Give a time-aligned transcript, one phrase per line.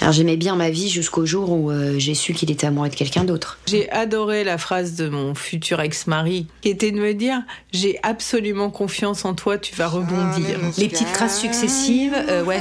[0.00, 2.94] Alors j'aimais bien ma vie jusqu'au jour où euh, j'ai su qu'il était amoureux de
[2.94, 3.58] quelqu'un d'autre.
[3.66, 8.70] J'ai adoré la phrase de mon futur ex-mari, qui était de me dire J'ai absolument
[8.70, 10.60] confiance en toi, tu vas rebondir.
[10.78, 12.60] Les petites crasses successives, euh, ouais,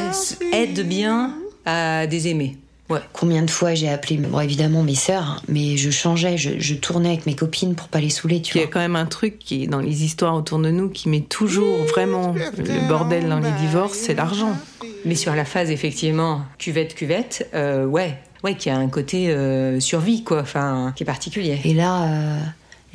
[0.52, 1.36] aident bien
[1.66, 2.58] à désaimer.
[2.90, 3.00] Ouais.
[3.12, 7.26] Combien de fois j'ai appelé, bon évidemment mes sœurs, mais je changeais, je, tournais avec
[7.26, 9.64] mes copines pour pas les saouler, tu Il y a quand même un truc qui
[9.64, 13.52] est dans les histoires autour de nous qui met toujours vraiment le bordel dans les
[13.60, 14.56] divorces, c'est l'argent.
[15.04, 19.80] Mais sur la phase effectivement cuvette cuvette, euh, ouais, ouais, qui a un côté euh,
[19.82, 21.60] survie quoi, enfin qui est particulier.
[21.66, 22.04] Et là.
[22.04, 22.40] Euh,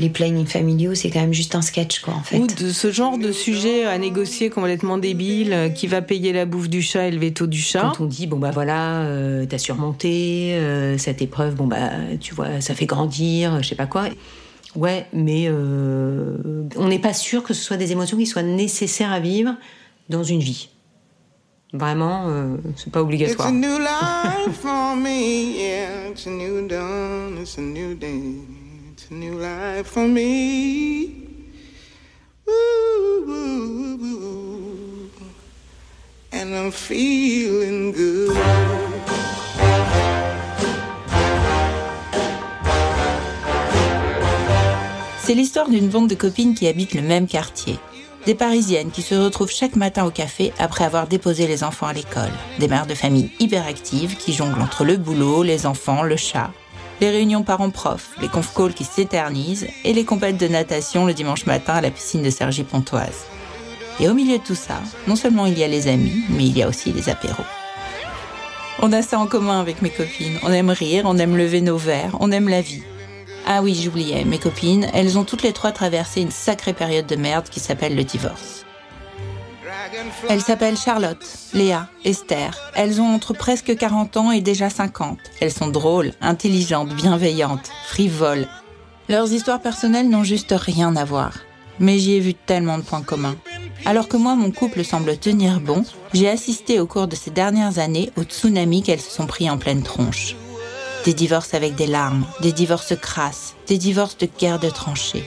[0.03, 2.39] les plannings familiaux, c'est quand même juste un sketch, quoi, en fait.
[2.39, 6.45] Ou de ce genre de sujet à négocier complètement débile, euh, qui va payer la
[6.45, 7.93] bouffe du chat et le veto du chat.
[7.97, 12.35] Quand on dit, bon, bah voilà, euh, t'as surmonté euh, cette épreuve, bon, bah, tu
[12.35, 14.09] vois, ça fait grandir, je sais pas quoi.
[14.75, 19.21] Ouais, mais on n'est pas sûr que ce soit des émotions qui soient nécessaires à
[19.21, 19.55] vivre
[20.09, 20.69] dans une vie.
[21.75, 22.27] Vraiment,
[22.77, 23.49] c'est pas obligatoire.
[23.49, 28.41] It's a new life for me, yeah, it's a new dawn, it's a new day.
[29.13, 31.23] New life for me.
[36.33, 38.37] and I'm feeling good.
[45.19, 47.79] C'est l'histoire d'une bande de copines qui habitent le même quartier.
[48.27, 51.93] Des Parisiennes qui se retrouvent chaque matin au café après avoir déposé les enfants à
[51.93, 52.31] l'école.
[52.59, 56.51] Des mères de famille hyperactives qui jonglent entre le boulot, les enfants, le chat
[57.01, 61.47] les réunions parents-prof, les conf calls qui s'éternisent et les compètes de natation le dimanche
[61.47, 63.27] matin à la piscine de Sergi Pontoise.
[64.01, 66.57] Et au milieu de tout ça, non seulement il y a les amis, mais il
[66.57, 67.45] y a aussi les apéros.
[68.81, 70.39] On a ça en commun avec mes copines.
[70.43, 72.83] On aime rire, on aime lever nos verres, on aime la vie.
[73.47, 77.17] Ah oui, j'oubliais, mes copines, elles ont toutes les trois traversé une sacrée période de
[77.17, 78.65] merde qui s'appelle le divorce.
[80.29, 82.57] Elles s'appellent Charlotte, Léa, Esther.
[82.75, 85.19] Elles ont entre presque 40 ans et déjà 50.
[85.41, 88.49] Elles sont drôles, intelligentes, bienveillantes, frivoles.
[89.09, 91.35] Leurs histoires personnelles n'ont juste rien à voir.
[91.79, 93.37] Mais j'y ai vu tellement de points communs.
[93.85, 97.79] Alors que moi, mon couple semble tenir bon, j'ai assisté au cours de ces dernières
[97.79, 100.37] années au tsunami qu'elles se sont pris en pleine tronche.
[101.05, 105.25] Des divorces avec des larmes, des divorces crasses, des divorces de guerre de tranchées.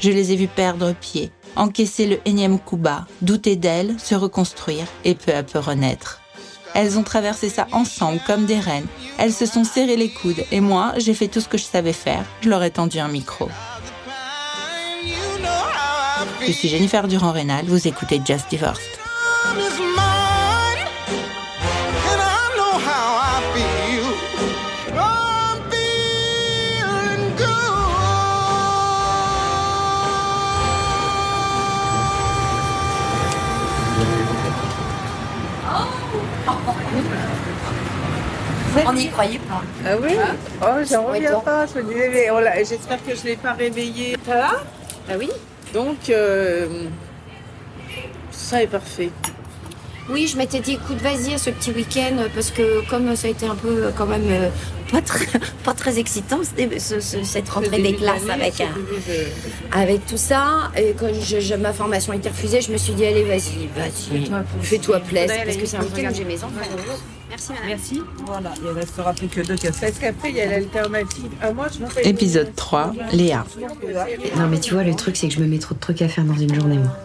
[0.00, 4.86] Je les ai vus perdre pied, encaisser le énième coup bas, douter d'elles, se reconstruire
[5.04, 6.20] et peu à peu renaître.
[6.74, 8.86] Elles ont traversé ça ensemble comme des reines.
[9.18, 11.92] Elles se sont serrées les coudes et moi, j'ai fait tout ce que je savais
[11.92, 12.24] faire.
[12.40, 13.48] Je leur ai tendu un micro.
[16.46, 18.82] Je suis Jennifer Durand-Rénal, vous écoutez Just Divorced.
[38.86, 39.62] On n'y croyait pas.
[39.86, 40.12] Ah oui
[40.62, 41.66] Oh, j'en reviens pas.
[41.66, 44.16] Je me disais, mais j'espère que je ne l'ai pas réveillé.
[44.26, 44.50] Ça va
[45.10, 45.30] Ah oui.
[45.72, 46.84] Donc, euh,
[48.30, 49.10] ça est parfait.
[50.10, 53.30] Oui, je m'étais dit, écoute, vas-y à ce petit week-end, parce que comme ça a
[53.30, 54.50] été un peu quand même euh,
[54.92, 55.26] pas, très,
[55.64, 56.40] pas très excitant,
[56.78, 58.62] cette rentrée des classes avec,
[59.72, 63.06] avec tout ça, et quand je, ma formation a été refusée, je me suis dit,
[63.06, 64.30] allez, vas-y, vas-y,
[64.60, 66.60] fais-toi plaisir, parce que c'est un week-end j'ai mes enfants.
[67.34, 67.66] Merci, madame.
[67.66, 68.02] Merci.
[68.26, 69.86] Voilà, il ne restera plus que deux cafés.
[69.86, 71.30] Parce qu'après, il y a l'alternative.
[71.42, 73.44] Ah, moi, je Épisode 3, Léa.
[74.36, 76.08] Non, mais tu vois, le truc, c'est que je me mets trop de trucs à
[76.08, 76.96] faire dans une journée, moi.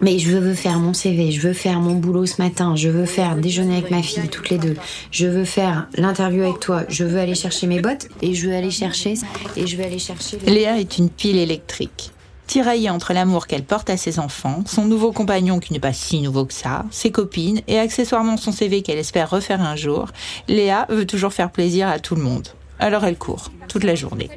[0.00, 3.06] Mais je veux faire mon CV, je veux faire mon boulot ce matin, je veux
[3.06, 4.74] faire déjeuner avec ma fille, toutes les deux.
[5.12, 8.56] Je veux faire l'interview avec toi, je veux aller chercher mes bottes et je veux
[8.56, 9.14] aller chercher
[9.56, 10.38] et je veux aller chercher.
[10.44, 12.11] Léa est une pile électrique.
[12.46, 16.20] Tiraillée entre l'amour qu'elle porte à ses enfants, son nouveau compagnon qui n'est pas si
[16.20, 20.08] nouveau que ça, ses copines et accessoirement son CV qu'elle espère refaire un jour,
[20.48, 22.48] Léa veut toujours faire plaisir à tout le monde.
[22.78, 24.28] Alors elle court, toute la journée.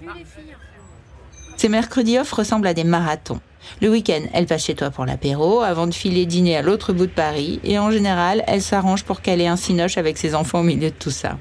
[1.57, 3.39] Ces mercredis off ressemblent à des marathons.
[3.81, 7.07] Le week-end, elle passe chez toi pour l'apéro, avant de filer dîner à l'autre bout
[7.07, 10.63] de Paris, et en général, elle s'arrange pour caler un cinoche avec ses enfants au
[10.63, 11.37] milieu de tout ça.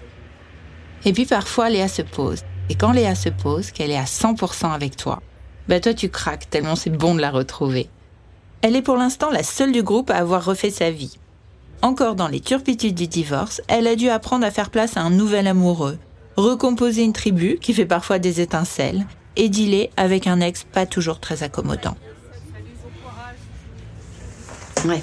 [1.05, 2.43] Et puis parfois, Léa se pose.
[2.71, 5.21] Et quand Léa se pose, qu'elle est à 100% avec toi,
[5.69, 7.89] bah toi tu craques tellement c'est bon de la retrouver.
[8.63, 11.19] Elle est pour l'instant la seule du groupe à avoir refait sa vie.
[11.83, 15.11] Encore dans les turpitudes du divorce, elle a dû apprendre à faire place à un
[15.11, 15.99] nouvel amoureux,
[16.37, 19.05] recomposer une tribu qui fait parfois des étincelles,
[19.37, 21.97] et dealer avec un ex pas toujours très accommodant.
[24.87, 25.03] Ouais.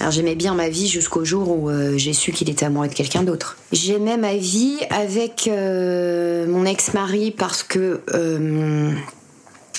[0.00, 2.94] Alors j'aimais bien ma vie jusqu'au jour où euh, j'ai su qu'il était amoureux de
[2.94, 3.58] quelqu'un d'autre.
[3.70, 8.92] J'aimais ma vie avec euh, mon ex-mari parce que euh,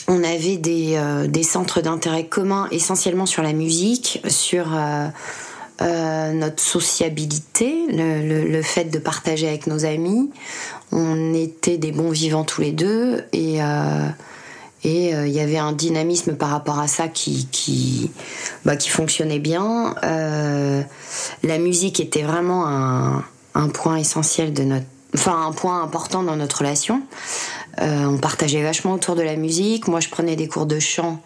[0.07, 4.67] on avait des, des centres d'intérêt communs essentiellement sur la musique, sur
[5.79, 10.29] notre sociabilité, le, fait de partager avec nos amis.
[10.91, 13.61] On était des bons vivants tous les deux et
[14.85, 18.11] euh, il y avait un dynamisme par rapport à ça qui
[18.65, 19.95] bah, fonctionnait bien.
[20.03, 20.81] Euh,
[21.43, 24.85] la musique était vraiment un, point essentiel de notre,
[25.27, 27.01] un point important dans notre relation.
[27.79, 29.87] Euh, on partageait vachement autour de la musique.
[29.87, 31.21] Moi, je prenais des cours de chant.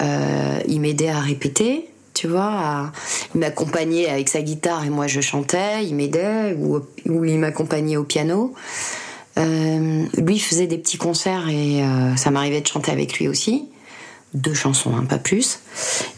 [0.00, 2.92] Euh, il m'aidait à répéter, tu vois.
[3.34, 5.84] Il m'accompagnait avec sa guitare et moi je chantais.
[5.84, 8.54] Il m'aidait ou, il m'accompagnait au piano.
[9.38, 11.82] Euh, lui faisait des petits concerts et
[12.16, 13.68] ça m'arrivait de chanter avec lui aussi.
[14.32, 15.58] Deux chansons, hein, pas plus.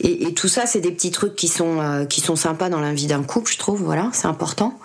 [0.01, 3.07] Et, tout ça, c'est des petits trucs qui sont, qui sont sympas dans la vie
[3.07, 3.83] d'un couple, je trouve.
[3.83, 4.79] Voilà, c'est important.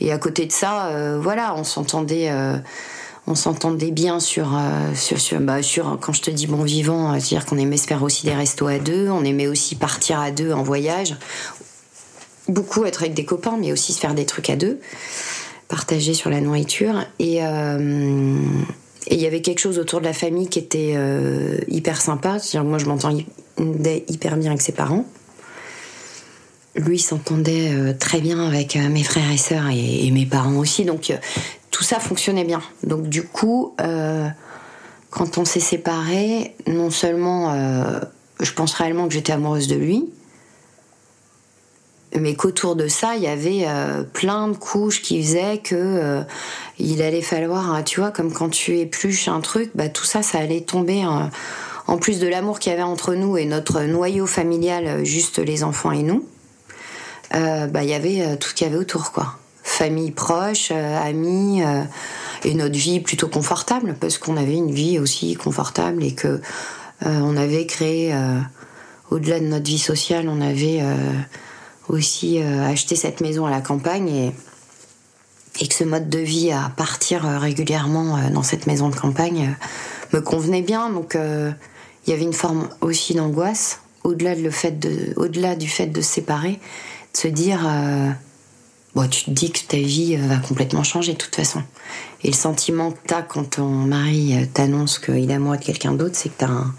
[0.00, 2.30] Et à côté de ça, voilà, on s'entendait
[3.26, 4.58] on s'entendait bien sur
[4.94, 8.26] sur, bah, sur quand je te dis bon vivant c'est-à-dire qu'on aimait se faire aussi
[8.26, 11.16] des restos à deux on aimait aussi partir à deux en voyage
[12.48, 14.80] beaucoup être avec des copains mais aussi se faire des trucs à deux
[15.72, 17.02] partager sur la nourriture.
[17.22, 18.36] Euh,
[19.06, 22.38] et il y avait quelque chose autour de la famille qui était euh, hyper sympa.
[22.38, 25.06] C'est-à-dire, moi, je m'entendais hyper bien avec ses parents.
[26.76, 30.84] Lui s'entendait euh, très bien avec mes frères et sœurs et, mes parents aussi.
[30.84, 31.10] Donc,
[31.82, 32.62] tout ça fonctionnait bien.
[32.84, 33.74] Donc, du coup,
[35.10, 37.52] quand on s'est séparés, non seulement
[38.40, 40.08] je pense réellement que j'étais amoureuse de lui,
[42.18, 46.22] mais qu'autour de ça, il y avait euh, plein de couches qui faisaient que euh,
[46.78, 50.22] il allait falloir, hein, tu vois, comme quand tu épluches un truc, bah tout ça,
[50.22, 51.02] ça allait tomber.
[51.02, 51.30] Hein.
[51.86, 55.38] en plus de l'amour qu'il y avait entre nous et notre noyau familial, euh, juste
[55.38, 56.24] les enfants et nous,
[57.32, 59.38] bah il y avait tout ce qu'il y avait autour, quoi.
[59.62, 61.62] Famille proche, amis,
[62.44, 66.40] et notre vie plutôt confortable, parce qu'on avait une vie aussi confortable et que
[67.04, 68.14] on avait créé,
[69.10, 70.82] au-delà de notre vie sociale, on avait
[71.88, 74.32] aussi euh, acheter cette maison à la campagne et,
[75.60, 78.96] et que ce mode de vie à partir euh, régulièrement euh, dans cette maison de
[78.96, 79.54] campagne
[80.12, 80.90] me convenait bien.
[80.90, 86.14] Donc il y avait une forme aussi d'angoisse au-delà de, au-delà du fait de se
[86.14, 86.60] séparer,
[87.14, 87.60] de se dire
[88.94, 91.62] bon, tu te dis que ta vie va complètement changer de toute façon.
[92.22, 96.14] Et le sentiment que t'as quand ton mari t'annonce qu'il est amoureux de quelqu'un d'autre,
[96.14, 96.74] c'est que t'as un,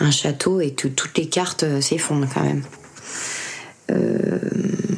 [0.00, 2.62] un château et que toutes les cartes s'effondrent quand même.
[3.90, 4.38] Euh,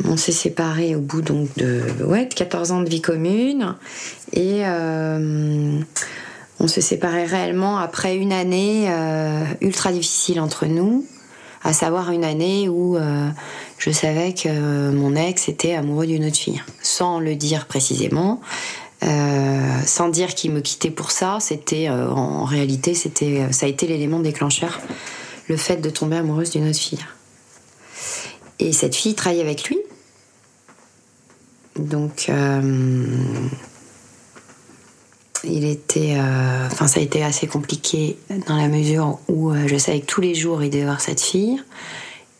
[0.08, 3.74] on s'est séparés au bout donc de, ouais, 14 ans de vie commune
[4.32, 5.80] et euh,
[6.60, 11.04] on s'est séparés réellement après une année euh, ultra difficile entre nous,
[11.66, 12.96] à savoir une année où
[13.78, 18.40] je savais que mon ex était amoureux d'une autre fille, sans le dire précisément.
[19.02, 24.20] sans dire qu'il me quittait pour ça, c'était en réalité c'était ça a été l'élément
[24.20, 24.80] déclencheur,
[25.48, 27.04] le fait de tomber amoureuse d'une autre fille.
[28.58, 29.78] Et cette fille travaille avec lui.
[31.78, 33.02] Donc, euh,
[35.44, 36.14] il était.
[36.16, 38.16] Euh, enfin, ça a été assez compliqué
[38.46, 41.20] dans la mesure où euh, je savais que tous les jours il devait voir cette
[41.20, 41.62] fille.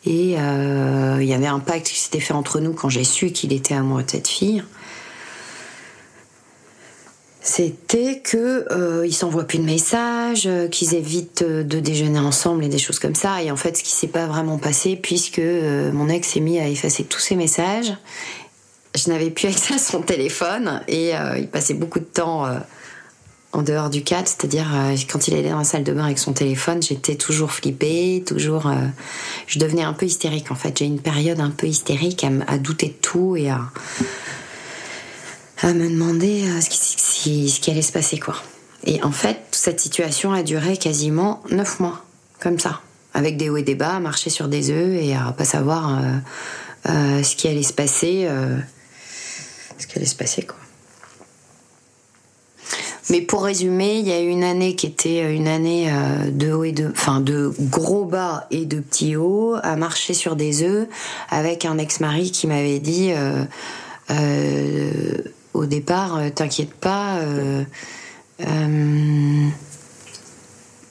[0.08, 3.52] Et il y avait un pacte qui s'était fait entre nous quand j'ai su qu'il
[3.52, 4.62] était amoureux de cette fille
[7.46, 12.64] c'était que euh, ils s'envoient plus de messages, euh, qu'ils évitent euh, de déjeuner ensemble
[12.64, 13.40] et des choses comme ça.
[13.42, 16.58] Et en fait, ce qui s'est pas vraiment passé, puisque euh, mon ex s'est mis
[16.58, 17.92] à effacer tous ses messages,
[18.96, 22.46] je n'avais plus accès à son téléphone et il passait beaucoup de temps
[23.52, 24.66] en dehors du cadre, c'est-à-dire
[25.10, 28.70] quand il allait dans la salle de bain avec son téléphone, j'étais toujours flippée, toujours,
[29.46, 30.78] je devenais un peu hystérique en fait.
[30.78, 33.60] J'ai une période un peu hystérique à, douter de tout et à
[35.62, 38.36] à me demander euh, ce qui, allait se passer, quoi.
[38.84, 42.04] Et en fait, cette situation a duré quasiment neuf mois,
[42.40, 42.80] comme ça,
[43.14, 45.98] avec des hauts et des bas, à marcher sur des œufs et à pas savoir
[45.98, 48.28] euh, euh, ce qui allait se passer,
[49.78, 50.56] ce qui allait se passer, quoi.
[53.08, 55.88] Mais pour résumer, il y a eu une année qui était une année
[56.28, 60.34] de haut et de, enfin de gros bas et de petits hauts, à marcher sur
[60.34, 60.88] des œufs,
[61.28, 63.12] avec un ex-mari qui m'avait dit
[65.56, 67.64] au départ, euh, t'inquiète pas, euh,
[68.46, 69.48] euh,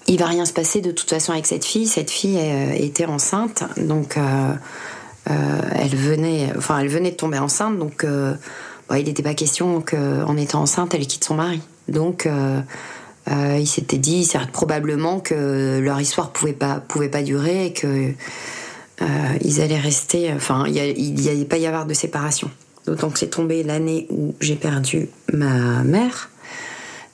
[0.07, 1.87] il va rien se passer de toute façon avec cette fille.
[1.87, 2.39] Cette fille
[2.77, 4.19] était enceinte, donc
[5.25, 8.05] elle venait, enfin elle venait de tomber enceinte, donc
[8.91, 11.61] il n'était pas question qu'en étant enceinte, elle quitte son mari.
[11.87, 12.27] Donc
[13.27, 18.13] il s'était dit probablement que leur histoire pouvait pas pouvait pas durer et que
[19.41, 20.31] ils allaient rester.
[20.33, 22.49] Enfin, il n'y allait pas y avoir de séparation.
[22.85, 26.29] D'autant que c'est tombé l'année où j'ai perdu ma mère.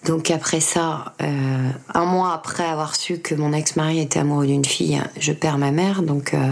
[0.06, 4.66] Donc après ça, euh, un mois après avoir su que mon ex-mari était amoureux d'une
[4.66, 6.02] fille, je perds ma mère.
[6.02, 6.52] Donc euh,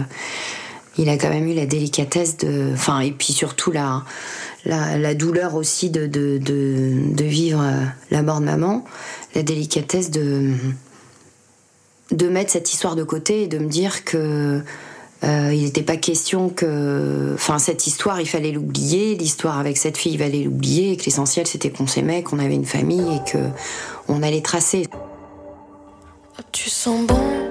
[1.00, 2.70] il a quand même eu la délicatesse de...
[2.74, 4.04] Enfin, et puis surtout la,
[4.66, 8.84] la, douleur aussi de, de, de, vivre euh, la mort de maman,
[9.34, 10.52] la délicatesse de,
[12.10, 14.62] de mettre cette histoire de côté et de me dire que
[15.24, 19.14] euh, il n'était pas question que, enfin, cette histoire, il fallait l'oublier.
[19.14, 20.92] L'histoire avec cette fille, il fallait l'oublier.
[20.92, 23.38] Et que l'essentiel, c'était qu'on s'aimait, qu'on avait une famille et que
[24.08, 24.86] on allait tracer.
[26.52, 27.49] Tu sens bon.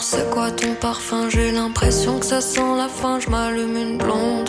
[0.00, 1.28] C'est quoi ton parfum?
[1.28, 3.18] J'ai l'impression que ça sent la fin.
[3.18, 4.48] Je m'allume une blonde.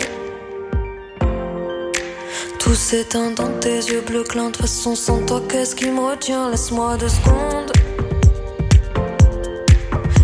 [2.58, 4.46] Tout s'éteint dans tes yeux bleus clins.
[4.46, 6.50] De toute façon, sans toi, qu'est-ce qui me retient?
[6.50, 7.72] Laisse-moi deux secondes.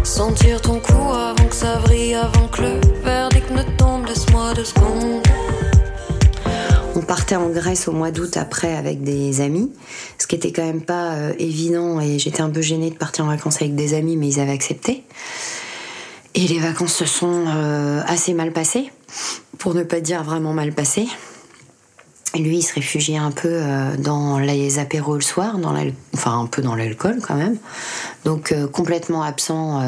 [0.05, 4.65] Sentir ton cou avant que ça vrille, avant que le verdict ne tombe, laisse-moi deux
[4.65, 5.24] secondes.
[6.97, 9.73] On partait en Grèce au mois d'août après avec des amis,
[10.19, 13.25] ce qui était quand même pas euh, évident et j'étais un peu gênée de partir
[13.25, 15.03] en vacances avec des amis, mais ils avaient accepté.
[16.35, 18.93] Et les vacances se sont euh, assez mal passées,
[19.59, 21.09] pour ne pas dire vraiment mal passées.
[22.37, 25.75] Lui, il se réfugiait un peu euh, dans les apéros le soir, dans
[26.15, 27.57] enfin un peu dans l'alcool quand même.
[28.25, 29.83] Donc complètement absent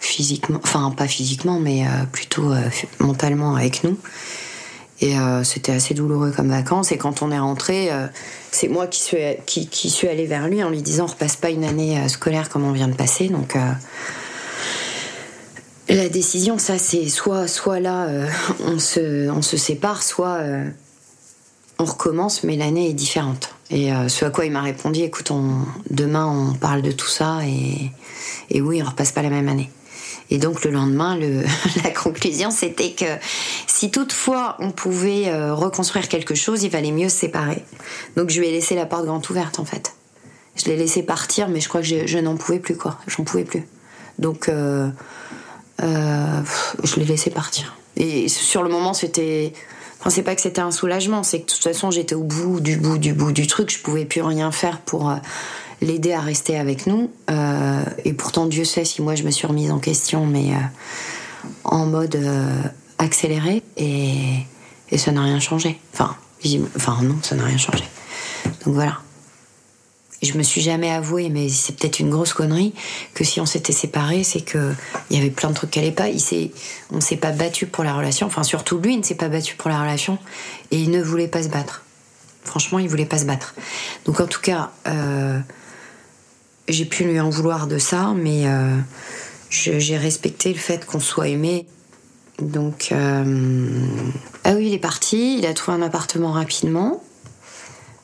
[0.00, 2.52] physiquement, enfin pas physiquement, mais plutôt
[2.98, 3.96] mentalement avec nous.
[5.02, 6.90] Et c'était assez douloureux comme vacances.
[6.90, 7.90] Et quand on est rentré,
[8.50, 11.64] c'est moi qui suis, qui, allée vers lui en lui disant on repasse pas une
[11.64, 13.28] année scolaire comme on vient de passer.
[13.28, 13.58] Donc
[15.90, 18.08] la décision, ça c'est soit, soit là
[18.64, 20.40] on, se, on sépare, soit
[21.78, 23.54] on recommence, mais l'année est différente.
[23.70, 25.30] Et euh, ce à quoi il m'a répondu, écoute,
[25.90, 27.90] demain on parle de tout ça et,
[28.50, 29.70] et oui, on repasse pas la même année.
[30.30, 31.42] Et donc le lendemain, le,
[31.84, 33.04] la conclusion, c'était que
[33.66, 37.64] si toutefois on pouvait euh, reconstruire quelque chose, il valait mieux se séparer.
[38.16, 39.94] Donc je lui ai laissé la porte grande ouverte en fait.
[40.56, 42.98] Je l'ai laissé partir, mais je crois que je, n'en pouvais plus quoi.
[43.06, 43.66] J'en pouvais plus.
[44.18, 44.88] Donc euh,
[45.80, 47.76] je l'ai laissé partir.
[47.96, 49.52] Et sur le moment, c'était
[50.00, 52.60] Enfin, c'est pas que c'était un soulagement, c'est que de toute façon j'étais au bout
[52.60, 55.16] du bout du bout du truc, je pouvais plus rien faire pour euh,
[55.80, 57.10] l'aider à rester avec nous.
[57.30, 61.48] Euh, et pourtant Dieu sait si moi je me suis remise en question, mais euh,
[61.64, 62.18] en mode
[62.98, 64.14] accéléré et,
[64.90, 65.78] et ça n'a rien changé.
[65.92, 66.16] Enfin,
[66.76, 67.84] enfin non, ça n'a rien changé.
[68.64, 68.98] Donc voilà
[70.22, 72.74] je me suis jamais avoué, mais c'est peut-être une grosse connerie,
[73.14, 74.72] que si on s'était séparés, c'est que
[75.10, 76.08] il y avait plein de trucs qui allaient pas.
[76.08, 76.50] Il
[76.90, 78.26] on s'est pas battu pour la relation.
[78.26, 80.18] Enfin, surtout lui, il ne s'est pas battu pour la relation
[80.70, 81.82] et il ne voulait pas se battre.
[82.44, 83.54] Franchement, il voulait pas se battre.
[84.04, 85.38] Donc, en tout cas, euh,
[86.68, 88.76] j'ai pu lui en vouloir de ça, mais euh,
[89.50, 91.66] j'ai respecté le fait qu'on soit aimé.
[92.40, 93.86] Donc, euh,
[94.44, 95.38] ah oui, il est parti.
[95.38, 97.02] Il a trouvé un appartement rapidement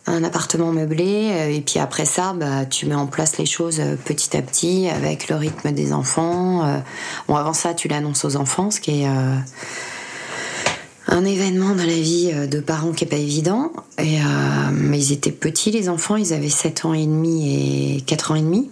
[0.09, 3.81] un appartement meublé euh, et puis après ça bah, tu mets en place les choses
[4.05, 6.83] petit à petit avec le rythme des enfants
[7.29, 9.09] bon avant ça tu l'annonces aux enfants ce qui est
[11.09, 13.73] un événement dans la vie de parents qui est pas évident.
[13.99, 14.19] Et,
[14.73, 16.17] mais ils étaient petits les enfants.
[16.17, 18.71] Ils avaient 7 ans et demi et 4 ans et demi.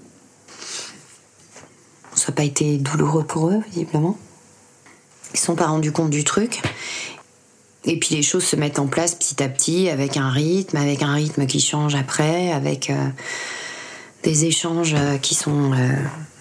[2.14, 4.16] Ça n'a pas été douloureux pour eux visiblement.
[5.32, 6.62] Ils se sont pas rendus compte du truc.
[7.84, 11.02] Et puis les choses se mettent en place petit à petit avec un rythme, avec
[11.02, 13.08] un rythme qui change après, avec euh,
[14.22, 15.72] des échanges euh, qui sont...
[15.72, 15.94] Euh,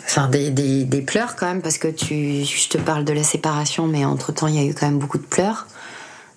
[0.04, 4.04] enfin, des, pleurs quand même, parce que tu, je te parle de la séparation, mais
[4.04, 5.68] entre-temps, il y a eu quand même beaucoup de pleurs.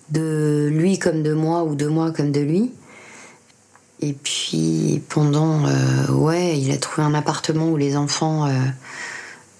[0.09, 2.71] De lui comme de moi, ou de moi comme de lui.
[4.01, 5.63] Et puis pendant...
[6.09, 8.49] ouais, il a trouvé un appartement où les enfants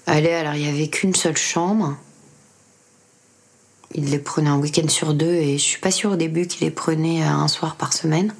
[0.06, 0.36] allaient.
[0.36, 1.96] Alors, il n'y avait qu'une seule chambre.
[3.96, 6.66] Il les prenait un week-end sur deux et je suis pas sûre au début qu'il
[6.66, 8.34] les prenait euh, un soir par semaine.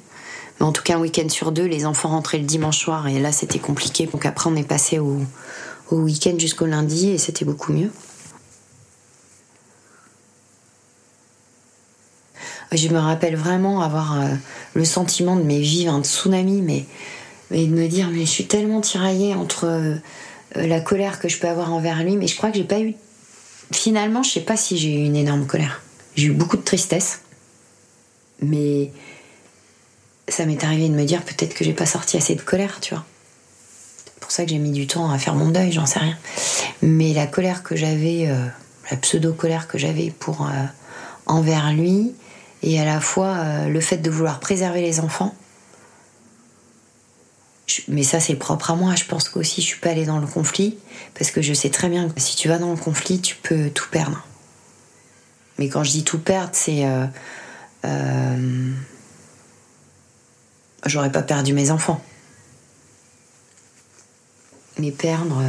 [0.58, 3.20] Mais en tout cas, un week-end sur deux, les enfants rentraient le dimanche soir et
[3.20, 4.06] là c'était compliqué.
[4.06, 5.20] Donc après, on est passé au,
[5.90, 7.90] au week-end jusqu'au lundi et c'était beaucoup mieux.
[12.76, 14.26] Je me rappelle vraiment avoir euh,
[14.74, 16.86] le sentiment de me vivre un tsunami, mais,
[17.50, 19.96] de me dire, mais je suis tellement tiraillée entre euh,
[20.56, 22.94] la colère que je peux avoir envers lui, mais je crois que j'ai pas eu
[23.72, 25.82] finalement, je sais pas si j'ai eu une énorme colère.
[26.16, 27.20] J'ai eu beaucoup de tristesse.
[28.40, 28.90] Mais
[30.28, 32.94] ça m'est arrivé de me dire peut-être que j'ai pas sorti assez de colère, tu
[32.94, 33.04] vois.
[34.04, 36.16] C'est pour ça que j'ai mis du temps à faire mon deuil, j'en sais rien.
[36.82, 38.46] Mais la colère que j'avais, euh,
[38.90, 40.48] la pseudo-colère que j'avais pour
[41.26, 42.12] envers lui,
[42.64, 45.34] et à la fois euh, le fait de vouloir préserver les enfants,
[47.88, 48.94] mais ça, c'est propre à moi.
[48.94, 50.78] Je pense qu'aussi, je suis pas allée dans le conflit
[51.16, 53.68] parce que je sais très bien que si tu vas dans le conflit, tu peux
[53.70, 54.26] tout perdre.
[55.58, 57.06] Mais quand je dis tout perdre, c'est euh,
[57.84, 58.72] euh,
[60.86, 62.02] j'aurais pas perdu mes enfants.
[64.78, 65.42] Mais perdre.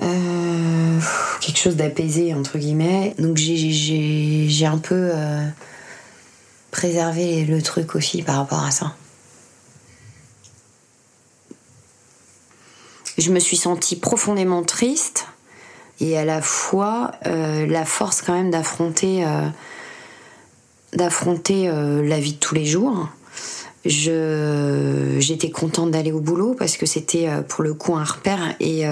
[0.00, 3.14] Quelque chose d'apaisé, entre guillemets.
[3.18, 5.12] Donc j'ai un peu
[6.70, 8.94] préservé le truc aussi par rapport à ça.
[13.20, 15.26] je me suis sentie profondément triste
[16.00, 19.46] et à la fois euh, la force quand même d'affronter euh,
[20.94, 23.08] d'affronter euh, la vie de tous les jours.
[23.84, 28.84] J'étais contente d'aller au boulot parce que c'était pour le coup un repère et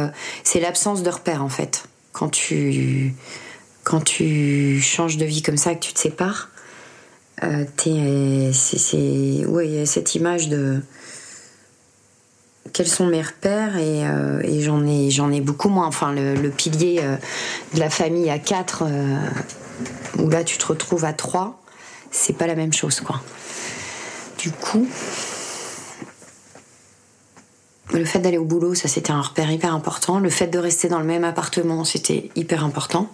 [0.44, 1.84] c'est l'absence de repère en fait.
[2.12, 3.14] Quand tu
[3.84, 6.48] quand tu changes de vie comme ça que tu te sépares,
[7.42, 10.80] c'est ouais, cette image de
[12.72, 15.86] quels sont mes repères et, euh, j'en ai j'en ai beaucoup moins.
[15.86, 17.16] Enfin, le, pilier euh,
[17.74, 19.16] de la famille à quatre, euh,
[20.18, 21.60] où là tu te retrouves à trois,
[22.10, 23.20] c'est pas la même chose, quoi.
[24.38, 24.86] Du coup,
[27.92, 30.18] le fait d'aller au boulot, ça c'était un repère hyper important.
[30.18, 33.08] Le fait de rester dans le même appartement, c'était hyper important,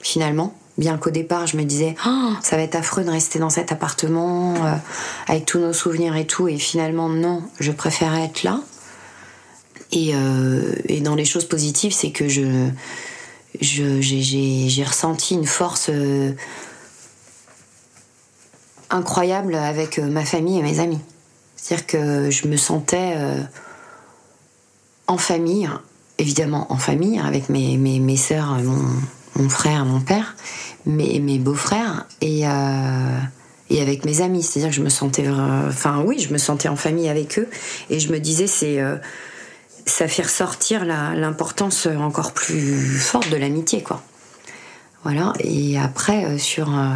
[0.00, 0.54] finalement.
[0.76, 3.72] Bien qu'au départ, je me disais, oh, ça va être affreux de rester dans cet
[3.72, 4.54] appartement,
[5.26, 6.46] avec tous nos souvenirs et tout.
[6.46, 8.60] Et finalement, non, je préférais être là.
[9.96, 12.70] Euh, et, dans les choses positives, c'est que je,
[13.60, 16.32] j'ai, ressenti une force euh,
[18.90, 21.00] incroyable avec euh, ma famille et mes amis.
[21.56, 23.16] C'est-à-dire que je me sentais
[25.08, 25.68] en famille,
[26.18, 28.58] évidemment en famille, avec mes, mes, mes soeurs,
[29.34, 30.36] mon, frère, mon père,
[30.86, 32.42] mes, mes beaux-frères, et,
[33.70, 34.44] et avec mes amis.
[34.44, 35.26] C'est-à-dire que je me sentais.
[36.04, 37.48] Oui, je me sentais en famille avec eux,
[37.90, 38.78] et je me disais, c'est
[39.84, 44.00] ça fait ressortir l'importance encore plus forte de l'amitié, quoi.
[45.04, 45.32] Voilà.
[45.40, 46.92] Et après, euh, sur euh,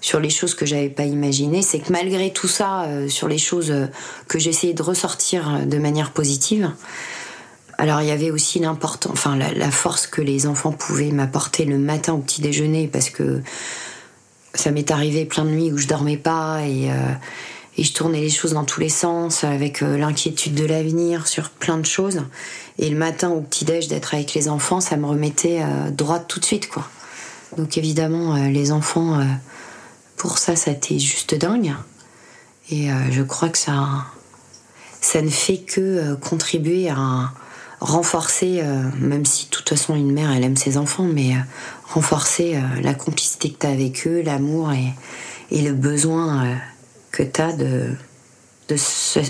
[0.00, 3.38] sur les choses que j'avais pas imaginées, c'est que malgré tout ça, euh, sur les
[3.38, 3.72] choses
[4.28, 6.70] que j'essayais de ressortir de manière positive,
[7.78, 11.78] alors il y avait aussi l'important, enfin la, force que les enfants pouvaient m'apporter le
[11.78, 13.42] matin au petit déjeuner, parce que
[14.54, 16.90] ça m'est arrivé plein de nuits où je dormais pas et
[17.84, 21.78] je tournais les choses dans tous les sens avec euh, l'inquiétude de l'avenir sur plein
[21.78, 22.22] de choses.
[22.78, 26.40] Et le matin au petit-déj d'être avec les enfants, ça me remettait euh, droit tout
[26.40, 26.86] de suite, quoi.
[27.56, 29.18] Donc évidemment, euh, les enfants,
[30.20, 31.74] pour ça, ça été juste dingue.
[32.70, 34.04] Et je crois que ça,
[35.00, 37.32] ça ne fait que contribuer à
[37.80, 38.62] renforcer,
[38.98, 41.32] même si de toute façon une mère, elle aime ses enfants, mais
[41.88, 46.58] renforcer la complicité que tu as avec eux, l'amour et, le besoin
[47.10, 47.94] que tu as de,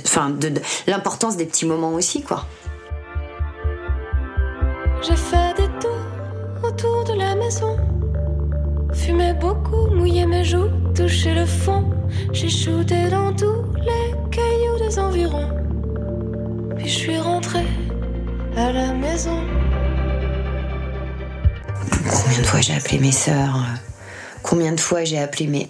[0.05, 0.53] enfin, de,
[0.89, 2.47] l'importance des petits moments aussi, quoi.
[5.03, 8.00] J'ai fait des tours autour de la maison.
[8.93, 11.85] Fumé beaucoup, mouillé mes joues, touché le fond.
[12.33, 15.49] J'ai shooté dans tous les cailloux des environs.
[16.77, 17.67] Puis je suis rentrée
[18.57, 19.43] à la maison.
[22.11, 23.65] Combien de fois j'ai appelé mes sœurs
[24.43, 25.69] Combien de fois j'ai appelé mes.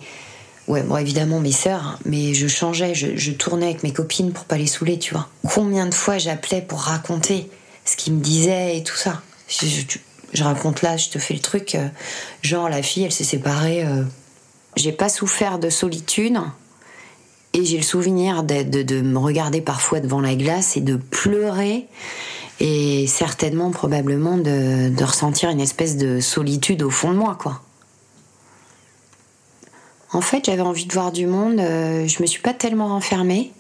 [0.69, 4.57] Ouais, bon, évidemment, mes sœurs, mais je changeais, je, tournais avec mes copines pour pas
[4.57, 5.29] les saouler, tu vois.
[5.53, 7.51] Combien de fois j'appelais pour raconter
[7.85, 9.21] ce qu'ils me disaient et tout ça?
[10.35, 11.89] Raconte là, je te fais le truc, euh,
[12.43, 13.85] genre la fille, elle s'est séparée.
[13.85, 14.05] Euh.
[14.77, 16.39] J'ai pas souffert de solitude
[17.53, 21.89] et j'ai le souvenir de, me regarder parfois devant la glace et de pleurer
[22.61, 27.63] et certainement, probablement, de, ressentir une espèce de solitude au fond de moi, quoi.
[30.13, 31.61] En fait, j'avais envie de voir du monde.
[31.61, 33.53] Euh, je me suis pas tellement renfermée.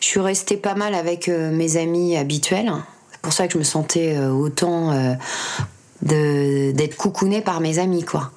[0.00, 2.72] Je suis restée pas mal avec euh, mes amis habituels.
[3.12, 4.90] C'est pour ça que je me sentais euh, autant
[6.02, 8.30] d'être coucounée par mes amis, quoi.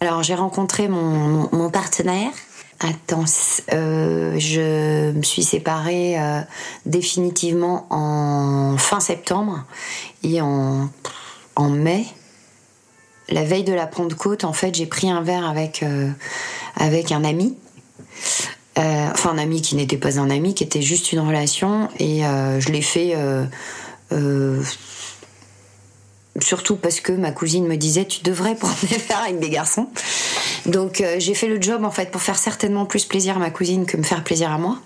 [0.00, 2.30] Alors j'ai rencontré mon, partenaire.
[2.80, 3.24] Attends,
[3.70, 6.16] je me suis séparée
[6.86, 9.64] définitivement en fin septembre
[10.22, 10.88] et en,
[11.56, 12.06] en mai
[13.30, 16.10] la veille de la Pentecôte, en fait, j'ai pris un verre avec, euh,
[16.76, 17.56] avec un ami.
[18.78, 21.88] Euh, enfin, un ami qui n'était pas un ami, qui était juste une relation.
[21.98, 23.14] Et euh, je l'ai fait
[26.40, 29.88] surtout parce que ma cousine me disait tu devrais prendre des verres avec des garçons.
[30.66, 33.86] Donc j'ai fait le job en fait pour faire certainement plus plaisir à ma cousine
[33.86, 34.78] que me faire plaisir à moi.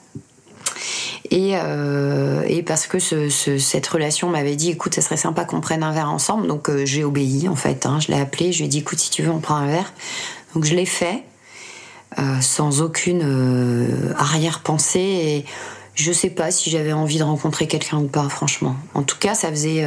[1.32, 5.92] Euh, et, parce que cette relation m'avait dit écoute, ça serait sympa qu'on prenne un
[5.92, 6.46] verre ensemble.
[6.46, 7.86] Donc euh, j'ai obéi en fait.
[7.86, 7.98] Hein.
[8.00, 9.92] je l'ai appelé, je lui ai dit écoute, si tu veux, on prend un verre.
[10.54, 11.22] Donc je l'ai fait
[12.18, 15.00] euh, sans aucune arrière-pensée.
[15.00, 15.44] Et
[15.94, 18.76] je sais pas si j'avais envie de rencontrer quelqu'un ou pas, franchement.
[18.94, 19.86] En tout cas, ça faisait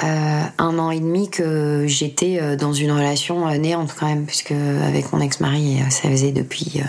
[0.00, 5.20] un an et demi que j'étais dans une relation néante quand même, puisque avec mon
[5.20, 6.82] ex-mari, ça faisait depuis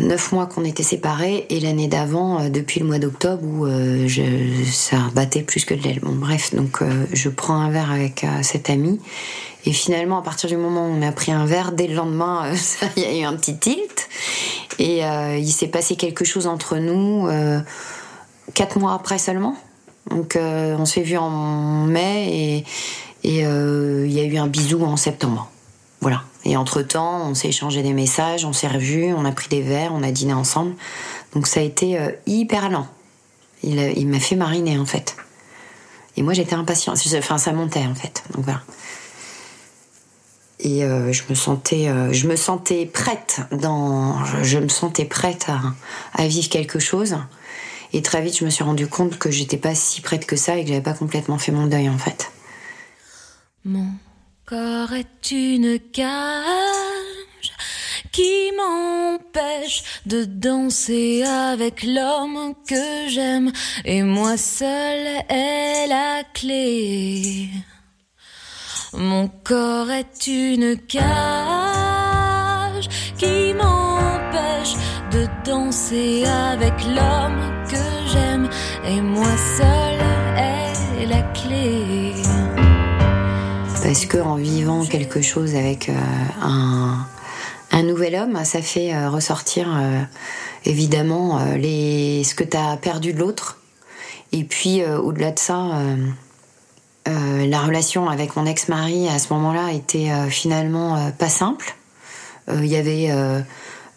[0.00, 3.66] neuf mois qu'on était séparés et l'année d'avant, depuis le mois d'octobre où
[4.70, 6.00] ça battait plus que de l'aile.
[6.00, 6.80] Bon, bref, donc
[7.12, 9.00] je prends un verre avec cet ami
[9.64, 12.52] et finalement, à partir du moment où on a pris un verre, dès le lendemain,
[12.96, 14.08] il y a eu un petit tilt.
[14.78, 17.60] Et euh, il s'est passé quelque chose entre nous euh,
[18.54, 19.56] quatre mois après seulement.
[20.10, 22.64] Donc euh, on s'est vu en mai et
[23.24, 25.48] il y a eu un bisou en septembre.
[26.00, 26.22] Voilà.
[26.44, 29.92] Et entre-temps, on s'est échangé des messages, on s'est revus, on a pris des verres,
[29.94, 30.74] on a dîné ensemble.
[31.34, 32.88] Donc ça a été hyper lent.
[33.62, 35.14] Il, m'a fait mariner en fait.
[36.16, 36.98] Et moi j'étais impatiente.
[37.16, 38.24] Enfin ça montait en fait.
[38.34, 38.62] Donc voilà
[40.62, 45.48] et euh, je me sentais euh, je me sentais prête dans je, me sentais prête
[46.14, 47.16] à, vivre quelque chose
[47.92, 50.56] et très vite je me suis rendu compte que j'étais pas si prête que ça
[50.56, 52.30] et que j'avais pas complètement fait mon deuil en fait.
[53.64, 53.86] Mon
[54.44, 56.42] corps est une cage
[58.12, 63.52] qui m'empêche de danser avec l'homme que j'aime.
[63.84, 67.48] Et moi seule est la clé.
[68.92, 71.02] Mon corps est une cage
[73.16, 74.74] qui m'empêche
[75.12, 77.61] de danser avec l'homme que j'aime
[78.84, 80.02] et moi seule
[81.00, 82.14] est la clé.
[83.82, 85.92] Parce que en vivant quelque chose avec euh,
[86.40, 90.02] un, nouvel homme, ça fait euh, ressortir euh,
[90.64, 93.58] évidemment les, ce que tu as perdu de l'autre.
[94.32, 95.72] Et puis au-delà de ça,
[97.04, 101.76] la relation avec mon ex-mari à ce moment-là était finalement pas simple.
[102.48, 103.12] Il y avait,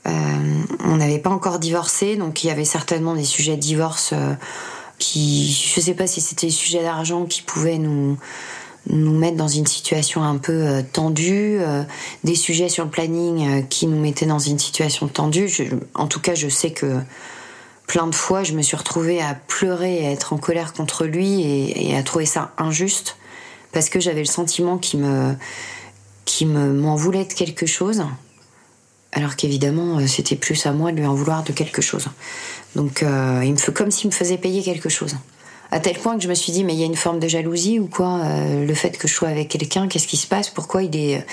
[0.03, 4.13] on n'avait pas encore divorcé, donc il y avait certainement des sujets de divorce
[4.99, 8.17] qui, je sais pas si c'était des sujets d'argent qui pouvaient nous
[8.89, 11.59] mettre dans une situation un peu tendue,
[12.23, 15.49] des sujets sur le planning qui nous mettaient dans une situation tendue.
[15.95, 17.01] en tout cas, je sais que
[17.87, 21.05] plein de fois, je me suis retrouvée à pleurer et à être en colère contre
[21.05, 23.17] lui et, à trouver ça injuste
[23.71, 25.35] parce que j'avais le sentiment qu'il me
[26.23, 28.03] qui me m'en voulait de quelque chose
[29.15, 32.07] alors qu'évidemment euh, c'était plus à moi de lui en vouloir de quelque chose.
[32.75, 35.15] Donc euh, il me fait comme s'il me faisait payer quelque chose.
[35.71, 37.27] À tel point que je me suis dit mais il y a une forme de
[37.27, 40.49] jalousie ou quoi euh, le fait que je sois avec quelqu'un qu'est-ce qui se passe?
[40.49, 41.25] Pourquoi il est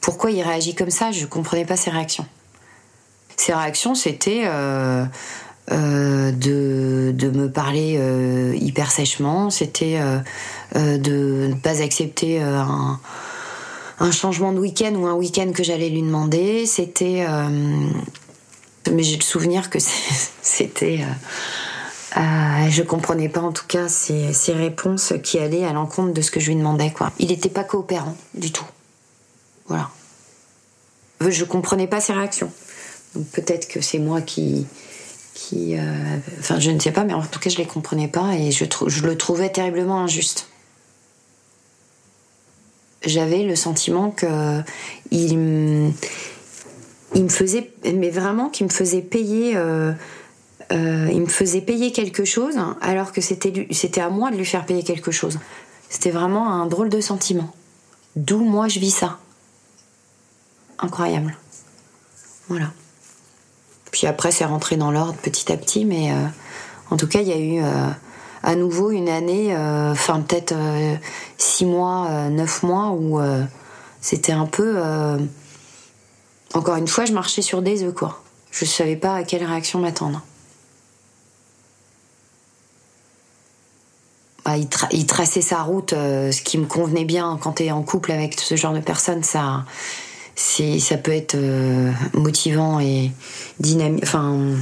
[0.00, 1.10] pourquoi il réagit comme ça?
[1.10, 2.26] Je comprenais pas ses réactions.
[3.36, 4.44] Ses réactions c'était
[5.70, 7.98] de, de, me parler
[8.60, 9.98] hyper sèchement, c'était
[10.74, 13.00] de ne pas accepter un,
[14.00, 17.24] un, changement de week-end ou un week-end que j'allais lui demander, c'était...
[18.90, 19.78] mais j'ai le souvenir que
[20.42, 21.04] c'était...
[22.16, 26.40] je comprenais pas en tout cas ces, réponses qui allaient à l'encontre de ce que
[26.40, 26.90] je lui demandais.
[26.90, 27.12] Quoi.
[27.18, 28.66] Il n'était pas coopérant du tout.
[29.66, 29.88] Voilà.
[31.20, 32.50] Je comprenais pas ses réactions.
[33.32, 34.66] Peut-être que c'est moi qui,
[35.52, 38.50] euh, enfin, je ne sais pas, mais en tout cas, je les comprenais pas et
[38.50, 38.64] je
[39.06, 40.48] le trouvais terriblement injuste.
[43.02, 44.10] J'avais le sentiment
[47.28, 49.56] faisait, mais vraiment, qu'il me faisait payer.
[49.56, 49.92] Euh,
[50.72, 54.66] euh, il me faisait payer quelque chose alors que c'était à moi de lui faire
[54.66, 55.38] payer quelque chose.
[55.88, 57.52] C'était vraiment un drôle de sentiment.
[58.14, 59.18] D'où moi je vis ça.
[60.78, 61.36] Incroyable.
[62.48, 62.70] Voilà.
[63.90, 66.26] Puis après, c'est rentré dans l'ordre petit à petit, mais euh,
[66.90, 67.62] en tout cas, il y a eu
[68.42, 70.54] à nouveau une année, euh, enfin peut-être
[71.38, 73.20] six mois, neuf mois, où
[74.00, 74.78] c'était un peu.
[76.54, 78.22] encore une fois, je marchais sur des œufs, quoi.
[78.50, 80.22] Je savais pas à quelle réaction m'attendre.
[84.44, 84.56] Bah,
[84.90, 88.40] il, traçait sa route, ce qui me convenait bien quand tu es en couple avec
[88.40, 89.64] ce genre de personne, ça
[90.40, 93.10] ça peut être euh, motivant et
[93.58, 94.56] dynamique, enfin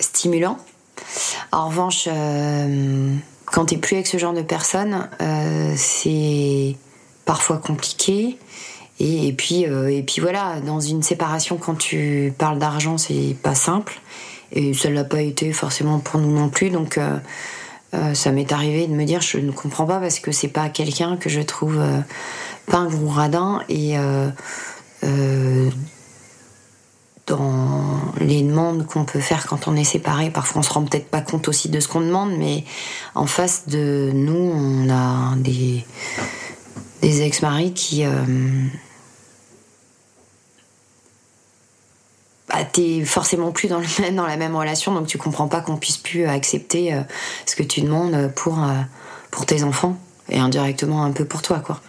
[0.00, 0.58] stimulant.
[1.52, 3.14] En revanche, euh,
[3.46, 6.76] quand tu plus avec ce genre de personnes, euh, c'est
[7.24, 8.38] parfois compliqué.
[9.00, 14.00] Et, puis, et puis voilà, dans une séparation, quand tu parles d'argent, c'est pas simple.
[14.50, 16.70] Et ça l'a pas été forcément pour nous non plus.
[16.70, 16.98] Donc,
[17.92, 21.16] ça m'est arrivé de me dire, je ne comprends pas parce que c'est pas quelqu'un
[21.16, 21.80] que je trouve
[22.68, 24.30] pas un gros radin euh,
[25.04, 25.70] euh,
[27.28, 31.08] dans les demandes qu'on peut faire quand on est séparé, parfois on se rend peut-être
[31.08, 32.64] pas compte aussi de ce qu'on demande, mais
[33.14, 35.84] en face de nous, on a des,
[37.02, 38.04] ex-maris qui.
[38.04, 38.10] Euh,
[42.48, 45.76] bah, t'es forcément plus dans, le dans la même relation, donc tu comprends pas qu'on
[45.76, 46.98] puisse plus accepter
[47.46, 48.58] ce que tu demandes pour,
[49.30, 49.98] pour tes enfants
[50.30, 51.80] et indirectement un peu pour toi, quoi.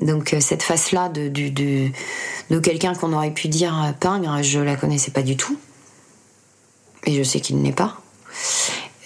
[0.00, 1.90] Donc cette face-là de,
[2.60, 5.58] quelqu'un qu'on aurait pu dire pingre, je la connaissais pas du tout.
[7.04, 8.00] Et je sais qu'il n'est pas.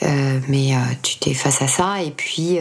[0.03, 2.61] mais tu t'es face à ça et puis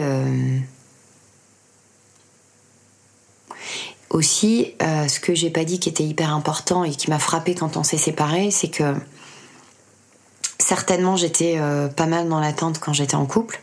[4.14, 7.54] aussi, euh, ce que j'ai pas dit qui était hyper important et qui m'a frappé
[7.56, 8.94] quand on s'est séparés, c'est que
[10.58, 13.60] certainement j'étais euh, pas mal dans l'attente quand j'étais en couple.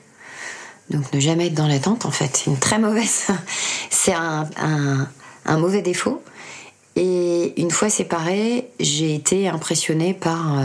[0.91, 3.27] Donc ne jamais être dans l'attente, en fait, c'est une très mauvaise.
[3.89, 5.07] c'est un,
[5.57, 6.21] mauvais défaut.
[6.95, 10.59] Et une fois séparée, j'ai été impressionnée par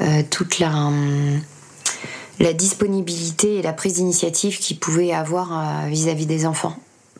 [0.00, 0.90] euh, toute la,
[2.40, 6.76] la disponibilité et la prise d'initiative qu'il pouvait avoir vis à -vis des enfants.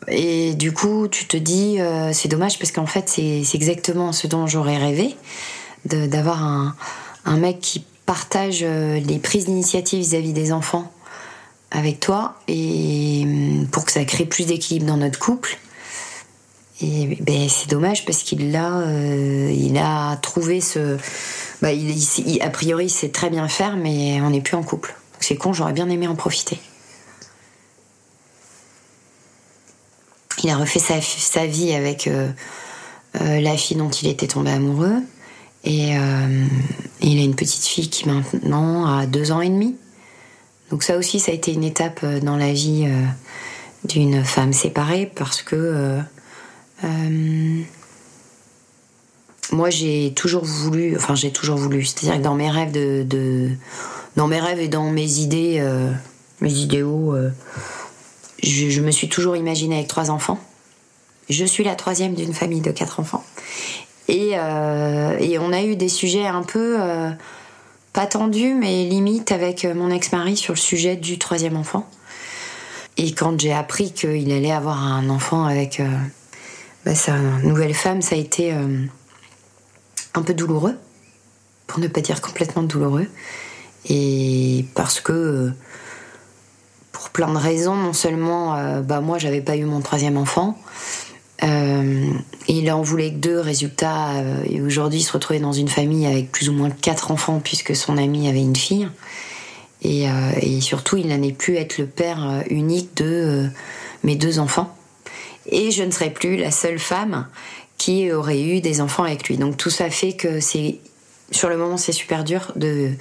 [0.07, 4.27] Et du coup, tu te dis, euh, c'est dommage parce qu'en fait, c'est exactement ce
[4.27, 5.15] dont j'aurais rêvé,
[5.85, 6.75] d'avoir un,
[7.25, 10.91] un, mec qui partage euh, les prises d'initiative vis-à-vis des enfants
[11.75, 15.57] avec toi et hum, pour que ça crée plus d'équilibre dans notre couple.
[16.81, 20.97] Et ben, c'est dommage parce qu'il a, euh, il a trouvé ce.
[21.61, 24.95] Bah, il, a priori, c'est très bien faire, mais on n'est plus en couple.
[25.19, 26.59] C'est con, j'aurais bien aimé en profiter.
[30.43, 32.29] Il a refait sa, vie avec euh,
[33.21, 34.97] euh, la fille dont il était tombé amoureux.
[35.63, 35.95] Et,
[37.01, 39.75] il a une petite fille qui maintenant a deux ans et demi.
[40.75, 42.85] Donc ça aussi, ça a été une étape dans la vie
[43.85, 46.01] d'une femme séparée parce que
[49.53, 53.51] moi j'ai toujours voulu, enfin j'ai toujours voulu, c'est-à-dire que dans mes rêves de,
[54.17, 55.65] dans mes rêves et dans mes idées,
[56.41, 57.15] mes idéaux
[58.43, 60.39] je, me suis toujours imaginée avec trois enfants.
[61.29, 63.23] Je suis la troisième d'une famille de quatre enfants.
[64.07, 67.09] Et, euh, on a eu des sujets un peu euh,
[67.95, 71.89] pas tendus, mais limite avec mon ex-mari sur le sujet du troisième enfant.
[72.97, 75.87] Et quand j'ai appris qu'il allait avoir un enfant avec euh,
[76.85, 78.53] bah, sa nouvelle femme, ça a été
[80.13, 80.75] un peu douloureux,
[81.67, 83.07] pour ne pas dire complètement douloureux.
[83.87, 85.53] Et parce que
[86.95, 87.75] pour plein de raisons.
[87.75, 90.57] Non seulement, euh, bah moi, j'avais pas eu mon troisième enfant.
[91.43, 92.09] Euh,
[92.47, 96.05] il en voulait que deux, résultats euh, et aujourd'hui, il se retrouvait dans une famille
[96.05, 98.87] avec plus ou moins quatre enfants, puisque son ami avait une fille.
[99.81, 100.05] Et,
[100.41, 103.47] et surtout, il n'allait plus être le père unique de
[104.03, 104.75] mes deux enfants.
[105.51, 107.27] Et je ne serais plus la seule femme
[107.77, 109.37] qui aurait eu des enfants avec lui.
[109.37, 110.79] Donc tout ça fait que c'est,
[111.31, 112.91] sur le moment, c'est super dur de,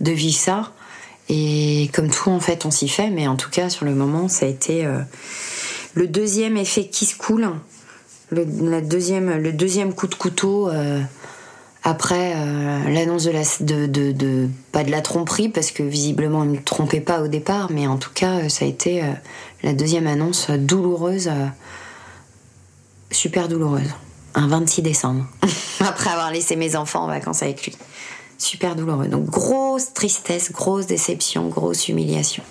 [0.00, 0.72] vivre ça.
[1.28, 4.28] Et comme tout, en fait, on s'y fait, mais en tout cas, sur le moment,
[4.28, 4.98] ça a été euh,
[5.94, 7.48] le deuxième effet qui se coule,
[8.30, 11.00] le, deuxième, le deuxième coup de couteau euh,
[11.82, 13.42] après euh, l'annonce de la.
[13.60, 17.70] De, de, pas de la tromperie, parce que visiblement, il ne trompait pas au départ,
[17.70, 19.02] mais en tout cas, ça a été
[19.62, 21.30] la deuxième annonce douloureuse,
[23.10, 23.90] super douloureuse,
[24.34, 25.26] un 26 décembre,
[25.80, 27.76] après avoir laissé mes enfants en vacances avec lui
[28.38, 29.08] super douloureux.
[29.08, 32.42] Donc grosse tristesse, grosse déception, grosse humiliation.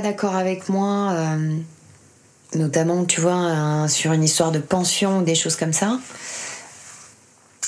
[0.00, 1.56] D'accord avec moi, euh,
[2.54, 5.98] notamment, tu vois, sur une histoire de pension ou des choses comme ça.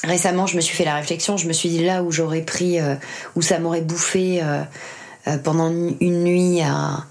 [0.05, 2.81] Récemment, je me suis fait la réflexion, je me suis dit là où j'aurais pris,
[2.81, 2.95] euh,
[3.37, 7.05] où ça m'aurait bouffé euh, pendant une nuit à,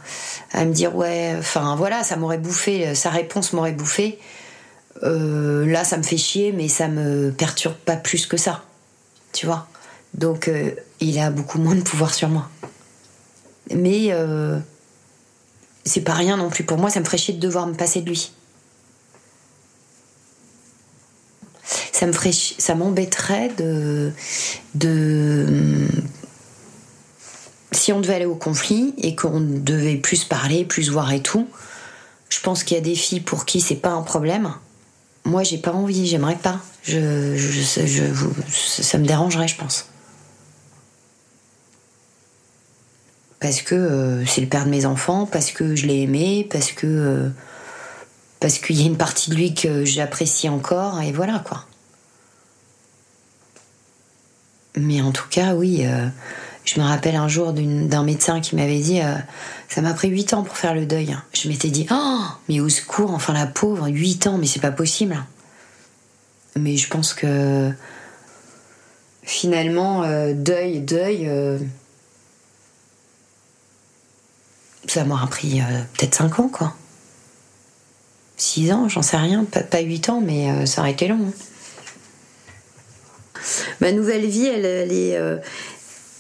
[0.56, 4.18] me dire ouais, enfin voilà, ça m'aurait bouffé, sa réponse m'aurait bouffé.
[5.04, 8.64] là, ça me fait chier, mais ça me perturbe pas plus que ça,
[9.32, 9.68] tu vois.
[10.16, 10.50] Donc,
[11.00, 12.50] il a beaucoup moins de pouvoir sur moi.
[13.70, 14.12] Mais
[15.90, 18.02] c'est pas rien non plus pour moi, ça me ferait chier de devoir me passer
[18.02, 18.32] de lui.
[21.92, 24.14] Ça me ça m'embêterait de
[24.76, 25.88] de
[27.72, 31.48] si on devait aller au conflit et qu'on devait plus parler, plus voir et tout.
[32.30, 34.54] Je pense qu'il y a des filles pour qui c'est pas un problème.
[35.26, 36.60] Moi, j'ai pas envie, j'aimerais pas.
[36.84, 37.62] Je, je,
[38.82, 39.89] ça me dérangerait, je pense.
[43.40, 46.72] Parce que euh, c'est le père de mes enfants, parce que je l'ai aimé, parce
[46.72, 47.30] que euh,
[48.40, 51.66] parce qu'il y a une partie de lui que j'apprécie encore, et voilà quoi.
[54.76, 56.08] Mais en tout cas, oui, euh,
[56.64, 59.00] Je me rappelle un jour d'un médecin qui m'avait dit
[59.68, 61.18] Ça m'a pris 8 ans pour faire le deuil.
[61.34, 64.72] Je m'étais dit Oh, mais au secours, enfin la pauvre, 8 ans, mais c'est pas
[64.72, 65.18] possible.
[66.56, 67.72] Mais je pense que
[69.24, 71.60] finalement, deuil, deuil, euh,
[74.92, 75.62] ça m'aura pris
[75.98, 76.76] peut-être 5 ans, quoi.
[78.38, 81.20] 6 ans, j'en sais rien, pas, pas 8 ans, mais ça aurait été long.
[81.28, 81.34] Hein.
[83.82, 85.18] Ma nouvelle vie, elle, elle est,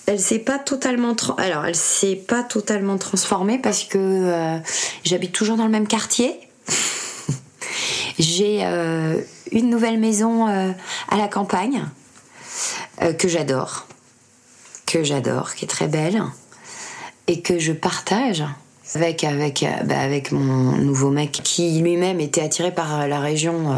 [0.09, 4.57] elle s'est pas totalement alors elle s'est pas totalement transformée parce que euh,
[5.03, 6.39] j'habite toujours dans le même quartier.
[8.19, 10.71] J'ai euh, une nouvelle maison euh,
[11.09, 11.85] à la campagne
[13.17, 13.87] que j'adore,
[14.85, 16.21] que j'adore, qui est très belle
[17.29, 18.43] et que je partage
[18.95, 23.77] avec avec bah, avec mon nouveau mec qui lui-même était attiré par la région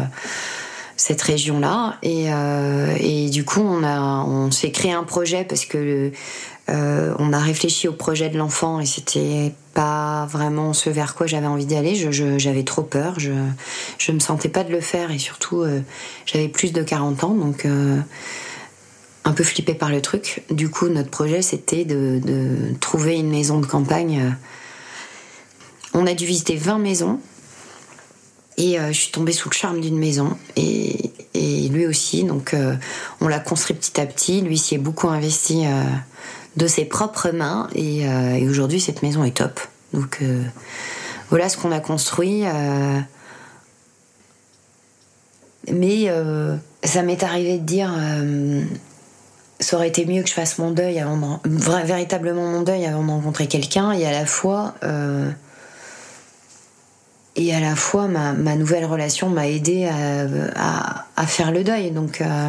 [1.02, 1.96] cette région-là.
[2.02, 6.12] Et, euh, et, du coup, on, a, on s'est créé un projet parce que
[6.68, 11.26] euh, on a réfléchi au projet de l'enfant et c'était pas vraiment ce vers quoi
[11.26, 11.94] j'avais envie d'aller.
[12.38, 13.32] J'avais trop peur, je,
[13.98, 15.80] je me sentais pas de le faire et surtout euh,
[16.24, 17.66] j'avais plus de 40 ans donc
[19.24, 20.42] un peu flippé par le truc.
[20.50, 22.20] Du coup, notre projet c'était de,
[22.80, 24.34] trouver une maison de campagne.
[25.94, 27.20] On a dû visiter 20 maisons
[28.56, 31.10] et euh, je suis tombée sous le charme d'une maison et,
[31.70, 32.24] lui aussi.
[32.24, 32.74] Donc euh,
[33.20, 34.42] on l'a construit petit à petit.
[34.42, 35.82] Lui s'y est beaucoup investi euh,
[36.56, 38.06] de ses propres mains et,
[38.46, 39.60] aujourd'hui cette maison est top.
[39.94, 40.22] Donc
[41.30, 42.44] voilà ce qu'on a construit.
[45.72, 46.08] mais
[46.84, 47.90] ça m'est arrivé de dire
[49.62, 53.10] ça aurait été mieux que je fasse mon deuil avant véritablement mon deuil avant de
[53.10, 54.74] rencontrer quelqu'un et à la fois
[57.36, 61.90] et à la fois ma, nouvelle relation m'a aidé à, faire le deuil.
[61.90, 62.48] Donc euh,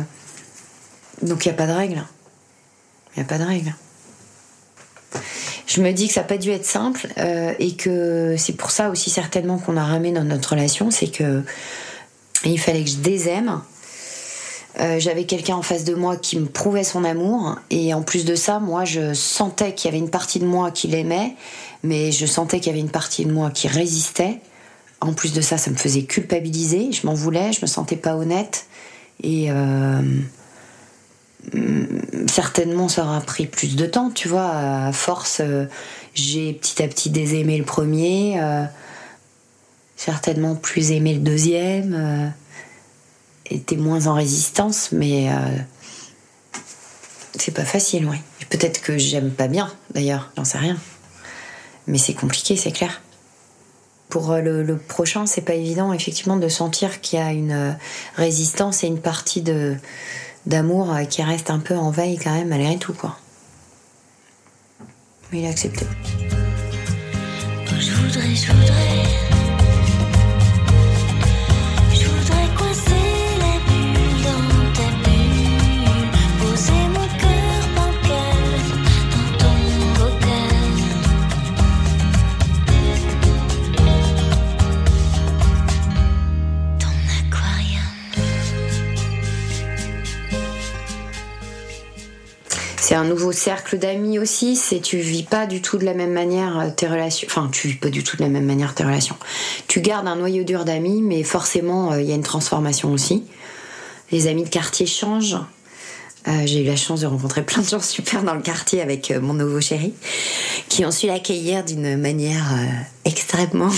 [1.22, 2.04] donc il n'y a pas de règle.
[3.16, 3.74] Il n'y a pas de règle.
[5.68, 8.72] Je me dis que ça n'a pas dû être simple euh, et que c'est pour
[8.72, 11.44] ça aussi certainement qu'on a ramé dans notre relation, c'est que
[12.44, 13.62] il fallait que je désaime.
[14.80, 18.26] Euh, j'avais quelqu'un en face de moi qui me prouvait son amour et en plus
[18.26, 21.36] de ça, moi je sentais qu'il y avait une partie de moi qui l'aimait,
[21.84, 24.40] mais je sentais qu'il y avait une partie de moi qui résistait
[25.04, 26.92] en plus de ça, ça me faisait culpabiliser.
[26.92, 28.68] Je m'en voulais, je me sentais pas honnête.
[29.22, 30.02] Et euh,
[32.28, 34.50] certainement, ça aura pris plus de temps, tu vois.
[34.50, 35.66] À force, euh,
[36.14, 38.40] j'ai petit à petit désaimé le premier,
[39.98, 42.34] certainement plus aimé le deuxième,
[43.54, 45.30] était moins en résistance, mais
[47.38, 48.18] c'est pas facile, oui.
[48.50, 50.78] Peut-être que j'aime pas bien, d'ailleurs, j'en sais rien.
[51.88, 53.02] Mais c'est compliqué, c'est clair
[54.14, 57.72] pour euh, le, prochain, c'est pas évident effectivement de sentir qu'il y a une euh,
[58.16, 59.76] résistance et une partie de
[60.46, 63.18] d'amour euh, qui reste un peu en veille quand même malgré tout quoi.
[65.32, 65.88] Mais il a accepté.
[67.80, 69.33] je voudrais, je voudrais.
[93.04, 94.56] Nouveau cercle d'amis aussi.
[94.56, 97.28] C'est tu vis pas du tout de la même manière euh, tes relations.
[97.30, 99.18] Enfin, tu vis pas du tout de la même manière tes relations.
[99.68, 103.24] Tu gardes un noyau dur d'amis, mais forcément, euh, il y a une transformation aussi.
[104.12, 105.38] Les amis de quartier changent.
[106.28, 109.12] Euh, j'ai eu la chance de rencontrer plein de gens super dans le quartier avec
[109.12, 109.94] mon nouveau chéri,
[110.70, 112.54] qui ont su l'accueillir d'une manière
[113.04, 113.72] extrêmement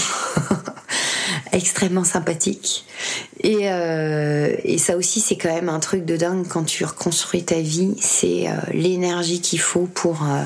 [1.52, 2.86] extrêmement sympathique.
[3.42, 7.44] Et, euh, et ça aussi, c'est quand même un truc de dingue quand tu reconstruis
[7.44, 7.96] ta vie.
[8.00, 10.24] C'est euh, l'énergie qu'il faut pour.
[10.24, 10.44] Euh,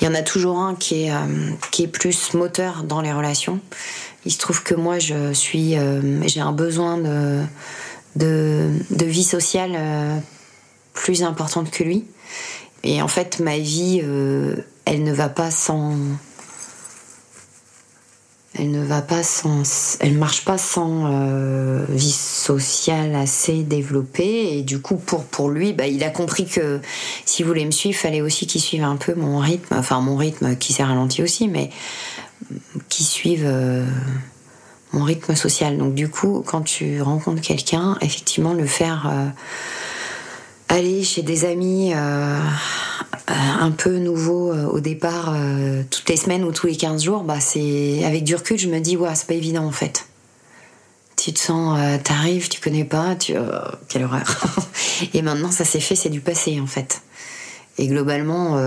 [0.00, 1.12] il y en a toujours un qui est,
[1.70, 3.60] qui est plus moteur dans les relations.
[4.26, 5.74] Il se trouve que moi, je suis,
[6.26, 7.40] j'ai un besoin de,
[8.14, 10.20] de, de vie sociale
[10.92, 12.04] plus importante que lui.
[12.84, 14.02] Et en fait, ma vie,
[14.84, 15.96] elle ne va pas sans
[18.58, 24.62] elle ne va pas sans, elle marche pas sans euh, vie sociale assez développée et
[24.62, 26.80] du coup pour lui, bah, il a compris que
[27.24, 30.16] s'il voulait me suivre, il fallait aussi qu'il suive un peu mon rythme, enfin mon
[30.16, 31.70] rythme qui s'est ralenti aussi, mais
[32.88, 33.84] qu'il suive euh,
[34.92, 35.76] mon rythme social.
[35.76, 39.28] Donc du coup, quand tu rencontres quelqu'un, effectivement, le faire euh,
[40.68, 41.92] aller chez des amis
[43.28, 47.02] euh, un peu nouveau euh, au départ, euh, toutes les semaines ou tous les 15
[47.02, 50.06] jours, bah c'est avec du recul, je me dis, ouais, c'est pas évident en fait.
[51.16, 53.34] Tu te sens, t'arrives, tu connais pas, tu.
[53.88, 54.22] quelle horreur.
[55.14, 57.00] Et maintenant, ça s'est fait, c'est du passé en fait.
[57.78, 58.60] Et globalement,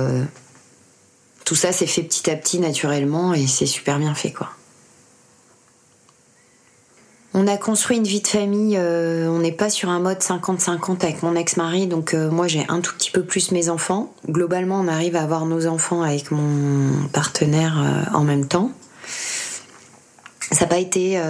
[1.46, 4.50] tout ça s'est fait petit à petit naturellement et c'est super bien fait quoi.
[7.36, 11.04] On a construit une vie de famille, euh, on n'est pas sur un mode 50-50
[11.04, 14.12] avec mon ex-mari, donc euh, moi j'ai un tout petit peu plus mes enfants.
[14.28, 18.72] Globalement, on arrive à avoir nos enfants avec mon partenaire euh, en même temps.
[20.52, 21.22] Ça n'a pas été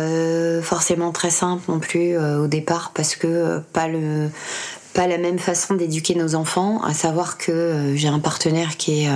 [0.63, 6.35] forcément très simple non plus au départ parce que pas la même façon d'éduquer nos
[6.35, 9.09] enfants, à savoir que j'ai un partenaire qui est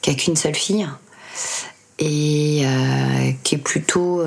[0.00, 0.88] qui a qu'une seule fille
[1.98, 2.64] et
[3.44, 4.22] qui est plutôt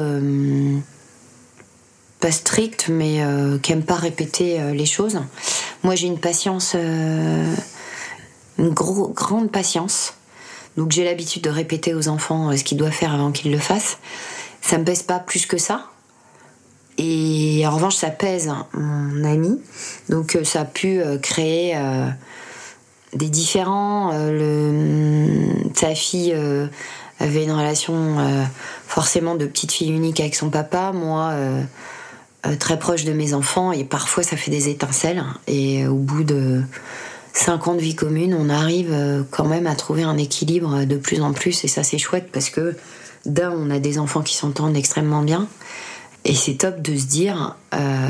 [2.25, 5.21] pas mais euh, qui aime pas répéter euh, les choses.
[5.83, 7.53] Moi, j'ai une patience, euh,
[8.57, 10.15] une gros, grande patience.
[10.75, 13.99] Donc, j'ai l'habitude de répéter aux enfants ce qu'ils doivent faire avant qu'ils le fassent.
[14.61, 15.85] Ça me pèse pas plus que ça.
[16.97, 19.61] Et en revanche, ça pèse mon ami.
[20.09, 21.77] Donc, ça a pu créer
[23.13, 24.11] des différends.
[24.13, 26.35] Le, sa fille
[27.19, 28.17] avait une relation
[28.87, 30.91] forcément de petite fille unique avec son papa.
[30.93, 31.61] Moi, euh,
[32.59, 35.23] très proche de mes enfants et parfois ça fait des étincelles.
[35.47, 36.61] Et au bout de
[37.35, 40.95] cinq ans de vie commune, on arrive euh, quand même à trouver un équilibre de
[40.95, 42.75] plus en plus et ça c'est chouette parce que
[43.25, 45.47] d'un, on a des enfants qui s'entendent extrêmement bien.
[46.23, 48.07] Et c'est top de se dire, euh,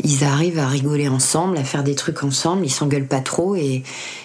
[0.00, 3.82] ils arrivent à rigoler ensemble, à faire des trucs ensemble, ils s'engueulent pas trop et,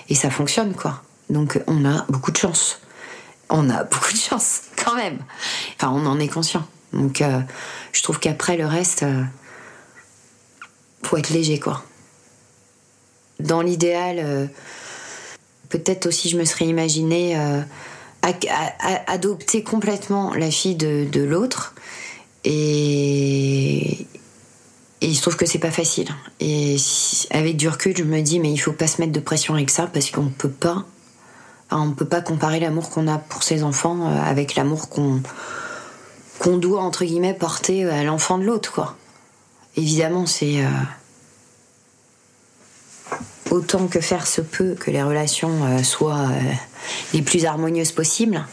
[0.09, 1.01] et ça fonctionne quoi.
[1.29, 2.79] Donc on a beaucoup de chance.
[3.49, 5.19] On a beaucoup de chance quand même.
[5.75, 6.65] Enfin, on en est conscient.
[6.93, 7.23] Donc
[7.93, 9.05] je trouve qu'après le reste,
[11.03, 11.83] faut être léger, quoi.
[13.39, 14.45] Dans l'idéal, euh,
[15.69, 17.61] peut-être aussi je me serais imaginé euh,
[19.07, 21.73] adopter complètement la fille de, l'autre.
[22.43, 24.05] Et,
[25.03, 26.09] il se trouve que c'est pas facile.
[26.39, 26.75] Et
[27.31, 29.87] avec du je me dis, mais il faut pas se mettre de pression avec ça
[29.87, 30.85] parce qu'on peut pas.
[31.71, 35.21] On peut pas comparer l'amour qu'on a pour ses enfants euh, avec l'amour qu'on
[36.37, 38.97] qu'on doit entre guillemets porter à l'enfant de l'autre, quoi.
[39.75, 40.63] Évidemment, c'est
[43.51, 46.53] autant que faire se peut que les relations euh, soient euh,
[47.13, 48.43] les plus harmonieuses possibles.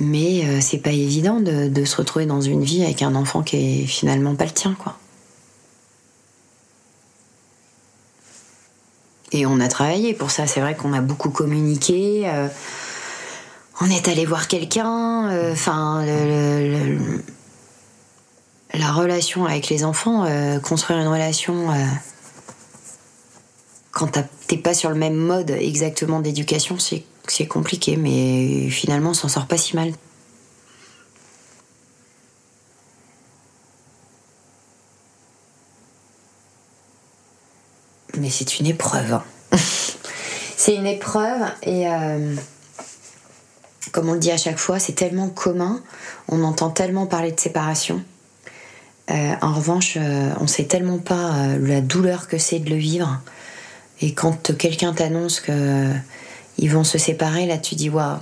[0.00, 3.56] Mais euh, c'est pas évident de, se retrouver dans une vie avec un enfant qui
[3.82, 4.96] est finalement pas le tien, quoi.
[9.34, 10.46] Et on a travaillé pour ça.
[10.46, 12.30] C'est vrai qu'on a beaucoup communiqué.
[13.80, 15.50] on est allé voir quelqu'un.
[15.50, 16.04] Enfin,
[18.74, 20.26] la relation avec les enfants,
[20.62, 21.68] construire une relation
[23.92, 24.18] quand
[24.48, 29.46] t'es pas sur le même mode exactement d'éducation, c'est compliqué, mais finalement, on s'en sort
[29.46, 29.92] pas si mal.
[38.18, 39.12] Mais c'est une épreuve.
[39.14, 39.24] Hein.
[40.56, 42.34] c'est une épreuve et euh,
[43.90, 45.82] comme on le dit à chaque fois, c'est tellement commun,
[46.28, 48.02] on entend tellement parler de séparation.
[49.10, 53.20] Euh, en revanche, euh, on sait tellement pas la douleur que c'est de le vivre.
[54.00, 55.92] Et quand quelqu'un t'annonce que
[56.58, 58.18] ils vont se séparer, là tu dis waouh,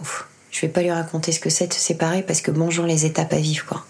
[0.50, 3.06] je vais pas lui raconter ce que c'est de se séparer parce que bonjour les
[3.06, 3.84] étapes à vivre quoi.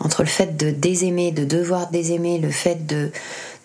[0.00, 3.10] Entre le fait de désaimer, de devoir désaimer, le fait de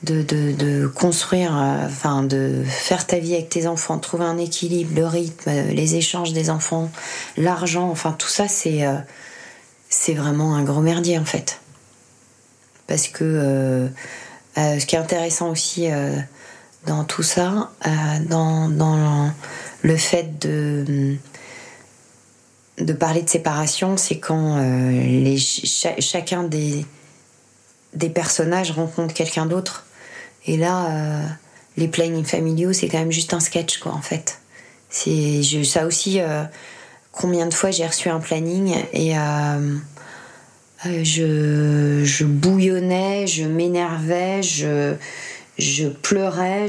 [0.04, 4.96] de, de, construire, euh, enfin de faire ta vie avec tes enfants, trouver un équilibre,
[4.96, 6.90] le rythme, euh, les échanges des enfants,
[7.36, 8.96] l'argent, enfin tout ça c'est euh,
[9.90, 11.60] c'est vraiment un gros merdier en fait.
[12.90, 13.88] Parce que
[14.58, 15.88] ce qui est intéressant aussi
[16.86, 17.90] dans tout ça, euh,
[18.28, 19.32] dans, dans,
[19.82, 21.16] le fait de,
[22.78, 26.86] de parler de séparation, c'est quand euh, les, chacun des,
[27.94, 29.86] des personnages rencontre quelqu'un d'autre.
[30.46, 31.24] Et là, euh,
[31.78, 34.40] les plannings familiaux, c'est quand même juste un sketch, quoi, en fait.
[34.90, 36.20] C'est ça aussi.
[37.12, 39.14] combien de fois j'ai reçu un planning et
[40.86, 44.96] je, je bouillonnais, je m'énervais, je
[45.60, 46.68] je pleurais,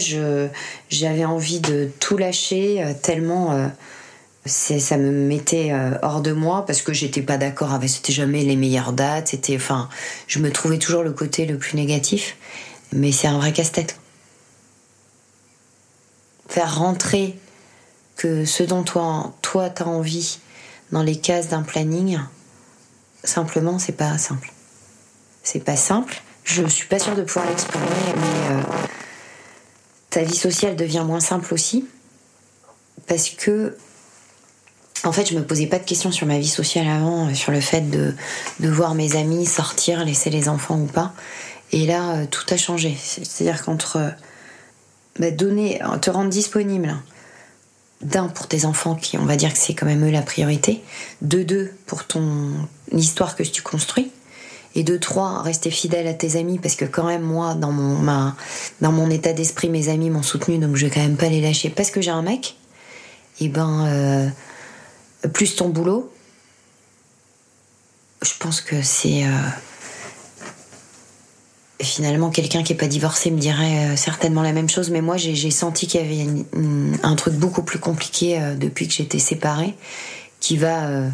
[0.91, 3.69] j'avais envie de tout lâcher euh, tellement euh,
[4.47, 8.43] ça me mettait euh, hors de moi parce que j'étais pas d'accord avec c'était jamais
[8.43, 9.89] les meilleures dates, c'était enfin
[10.27, 12.37] je me trouvais toujours le côté le plus négatif,
[12.93, 13.99] mais c'est un vrai casse-tête.
[16.49, 17.37] Faire rentrer
[18.17, 20.41] que ce dont toi toi t'as envie
[20.91, 22.19] dans les cases d'un planning,
[23.25, 24.53] simplement c'est pas simple.
[25.43, 28.62] C'est pas simple je suis pas sûre de pouvoir l'exprimer, mais euh,
[30.11, 31.87] ta vie sociale devient moins simple aussi.
[33.07, 33.77] Parce que,
[35.05, 37.53] en fait, je me posais pas de questions sur ma vie sociale avant, euh, sur
[37.53, 38.14] le fait de,
[38.61, 41.12] voir mes amis sortir, laisser les enfants ou pas.
[41.73, 42.97] Et là, euh, tout a changé.
[43.01, 44.12] C'est-à-dire qu'entre
[45.18, 46.97] bah, donner, te rendre disponible
[48.03, 50.82] d'un pour tes enfants qui on va dire que c'est quand même eux la priorité,
[51.22, 52.51] de deux pour ton
[52.92, 54.11] histoire que tu construis
[54.74, 59.11] et de trois rester fidèle à tes amis parce que quand même moi dans mon
[59.11, 61.70] état d'esprit mes amis m'ont soutenu donc je vais quand même pas les lâcher.
[61.70, 62.57] Parce que j'ai un mec
[63.40, 64.28] et ben euh,
[65.28, 66.12] plus ton boulot
[68.22, 69.30] je pense que c'est euh,
[71.83, 75.16] finalement quelqu'un qui est pas divorcé me dirait euh, certainement la même chose mais moi
[75.16, 76.45] j'ai senti qu'il y avait
[77.03, 79.74] un truc beaucoup plus compliqué euh, depuis que j'étais séparée
[80.41, 81.09] qui va euh,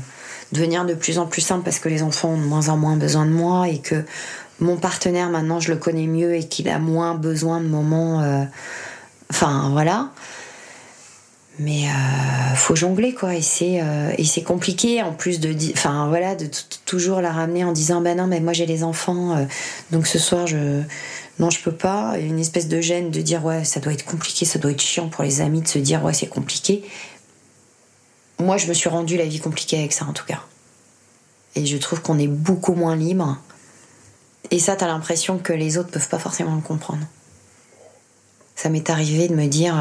[0.53, 2.97] devenir de plus en plus simple parce que les enfants ont de moins en moins
[2.97, 4.05] besoin de moi et que
[4.61, 8.47] mon partenaire maintenant je le connais mieux et qu'il a moins besoin de moments
[9.31, 10.11] enfin voilà
[11.59, 13.35] mais euh, faut jongler quoi.
[13.35, 16.49] Et c'est euh, et c'est compliqué en plus de enfin voilà de
[16.85, 19.45] toujours la ramener en disant bah non mais moi j'ai les enfants euh,
[19.91, 20.83] donc ce soir je
[21.39, 22.19] non je peux pas.
[22.19, 25.09] Une espèce de gêne de dire ouais ça doit être compliqué ça doit être chiant
[25.09, 26.85] pour les amis de se dire ouais c'est compliqué.
[28.39, 30.43] Moi je me suis rendu la vie compliquée avec ça en tout cas.
[31.55, 33.39] Et je trouve qu'on est beaucoup moins libre.
[34.51, 37.07] Et ça t'as l'impression que les autres peuvent pas forcément le comprendre.
[38.57, 39.75] Ça m'est arrivé de me dire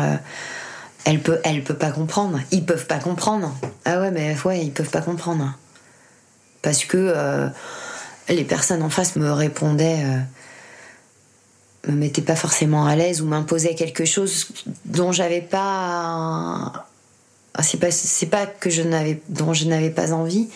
[1.05, 2.39] elle peut, elle peut pas comprendre.
[2.51, 3.55] Ils peuvent pas comprendre.
[3.85, 5.53] Ah ouais, mais ouais, ils peuvent pas comprendre.
[6.63, 7.47] Parce que euh,
[8.27, 13.75] les personnes en face me répondaient, euh, me mettaient pas forcément à l'aise ou m'imposaient
[13.75, 14.47] quelque chose
[14.85, 16.87] dont j'avais pas.
[17.53, 20.49] Ah, C'est pas, c'est pas que je n'avais, dont je n'avais pas envie,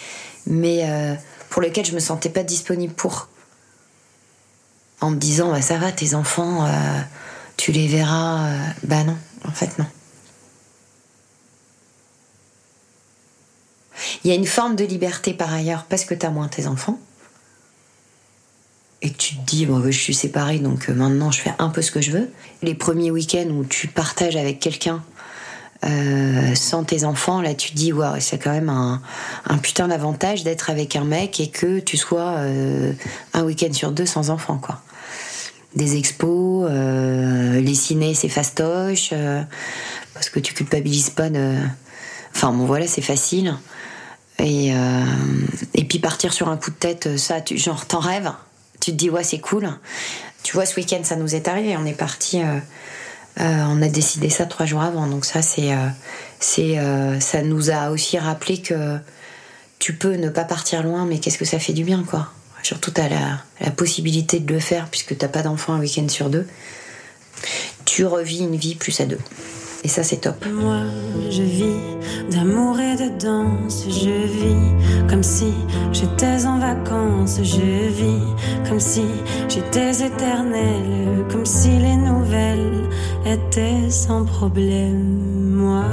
[0.47, 1.13] mais euh,
[1.49, 3.29] pour lequel je me sentais pas disponible pour.
[5.01, 6.67] En me disant, bah, ça va, tes enfants,
[7.55, 8.49] tu les verras.
[8.83, 9.15] bah non,
[9.47, 9.85] en fait non.
[14.23, 16.67] Il y a une forme de liberté par ailleurs parce que tu as moins tes
[16.67, 16.99] enfants.
[19.01, 21.81] Et tu te dis, bon, je suis séparée, donc euh, maintenant je fais un peu
[21.81, 22.29] ce que je veux.
[22.61, 25.01] Les premiers week-ends où tu partages avec quelqu'un
[25.85, 29.01] euh, sans tes enfants, là tu te dis, waouh, c'est quand même un,
[29.45, 32.91] un putain d'avantage d'être avec un mec et que tu sois euh,
[33.33, 34.81] un week-end sur deux sans enfants, quoi.
[35.75, 39.13] Des expos, les cinés, c'est fastoche,
[40.15, 41.53] parce que tu culpabilises pas de.
[42.35, 43.55] Enfin, bon, voilà, c'est facile.
[44.39, 45.05] Et, euh,
[45.73, 48.31] et puis partir sur un coup de tête, ça, tu, genre, t'en rêves.
[48.79, 49.69] Tu te dis, ouais, c'est cool.
[50.43, 51.75] Tu vois, ce week-end, ça nous est arrivé.
[51.77, 52.41] On est parti.
[52.41, 52.59] euh,
[53.39, 55.07] euh, on a décidé ça trois jours avant.
[55.07, 55.73] Donc, ça, c'est.
[55.73, 55.87] euh,
[56.59, 58.97] euh, ça nous a aussi rappelé que
[59.79, 62.31] tu peux ne pas partir loin, mais qu'est-ce que ça fait du bien, quoi.
[62.63, 66.29] Surtout, t'as la, la possibilité de le faire puisque t'as pas d'enfant un week-end sur
[66.29, 66.47] deux.
[67.85, 69.19] Tu revis une vie plus à deux.
[69.83, 70.45] Et ça, c'est top.
[70.51, 70.81] Moi,
[71.29, 71.79] je vis
[72.31, 73.85] d'amour et de danse.
[73.87, 75.53] Je vis comme si
[75.93, 77.39] j'étais en vacances.
[77.41, 78.23] Je vis
[78.67, 79.05] comme si
[79.47, 81.25] j'étais éternelle.
[81.31, 82.89] Comme si les nouvelles
[83.25, 85.53] étaient sans problème.
[85.53, 85.85] Moi,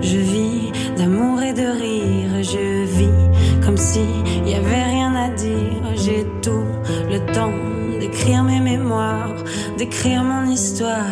[0.00, 2.42] je vis d'amour et de rire.
[2.42, 4.04] Je vis comme si
[4.46, 5.82] y avait rien à dire.
[5.96, 6.64] J'ai tout
[7.10, 7.52] le temps
[7.98, 9.34] d'écrire mes mémoires,
[9.76, 11.10] d'écrire mon histoire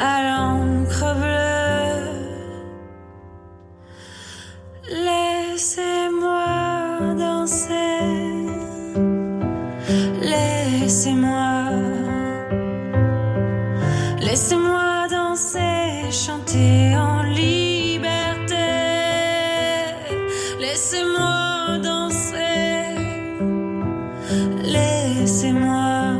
[0.00, 1.33] à l'encre
[10.94, 11.70] laissez-moi,
[14.20, 18.54] laissez-moi danser, chanter en liberté.
[20.60, 22.94] Laissez-moi danser,
[24.62, 26.14] laissez-moi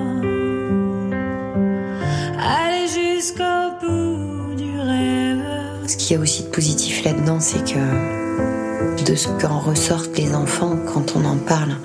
[2.40, 5.86] aller jusqu'au bout du rêve.
[5.86, 10.34] Ce qu'il y a aussi de positif là-dedans, c'est que de ce qu'en ressortent les
[10.34, 11.76] enfants quand on en parle,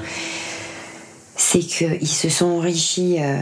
[1.52, 3.40] c'est qu'ils se sont enrichis euh,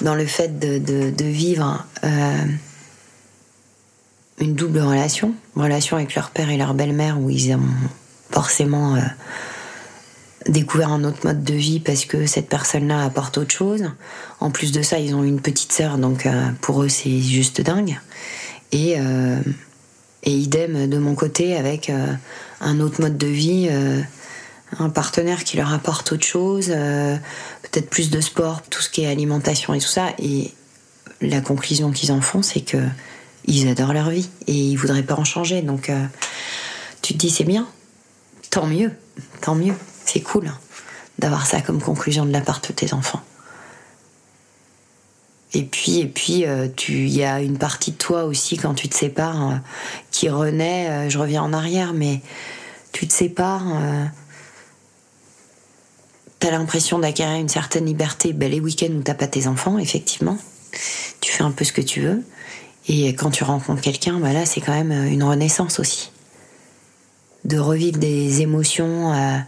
[0.00, 2.44] dans le fait de, vivre euh,
[4.38, 7.68] une double relation, relation avec leur père et leur belle-mère, où ils ont
[8.30, 9.00] forcément euh,
[10.46, 13.90] découvert un autre mode de vie parce que cette personne-là apporte autre chose.
[14.38, 16.28] En plus de ça, ils ont une petite sœur, donc
[16.60, 17.98] pour eux, c'est juste dingue.
[18.70, 18.96] Et,
[20.24, 21.90] idem de mon côté avec
[22.60, 23.68] un autre mode de vie,
[24.78, 27.16] un partenaire qui leur apporte autre chose, euh,
[27.62, 30.08] peut-être plus de sport, tout ce qui est alimentation et tout ça.
[30.18, 30.52] Et
[31.20, 32.78] la conclusion qu'ils en font, c'est que
[33.46, 35.62] ils adorent leur vie et ils voudraient pas en changer.
[35.62, 36.04] Donc euh,
[37.02, 37.66] tu te dis c'est bien,
[38.50, 38.92] tant mieux,
[39.40, 40.52] tant mieux, c'est cool
[41.18, 43.20] d'avoir ça comme conclusion de la part de tes enfants.
[45.52, 48.72] Et puis, et puis, euh, tu, il y a une partie de toi aussi quand
[48.74, 49.58] tu te sépares
[50.12, 51.10] qui renaît.
[51.10, 52.20] je reviens en arrière, mais
[52.92, 53.66] tu te sépares.
[56.40, 58.32] Euh, T'as l'impression d'acquérir une certaine liberté.
[58.32, 60.38] Ben, les week-ends où t'as pas tes enfants, effectivement,
[61.20, 62.22] tu fais un peu ce que tu veux.
[62.88, 66.10] Et quand tu rencontres quelqu'un, bah là, c'est quand même une renaissance aussi.
[67.44, 69.38] De revivre des émotions, euh,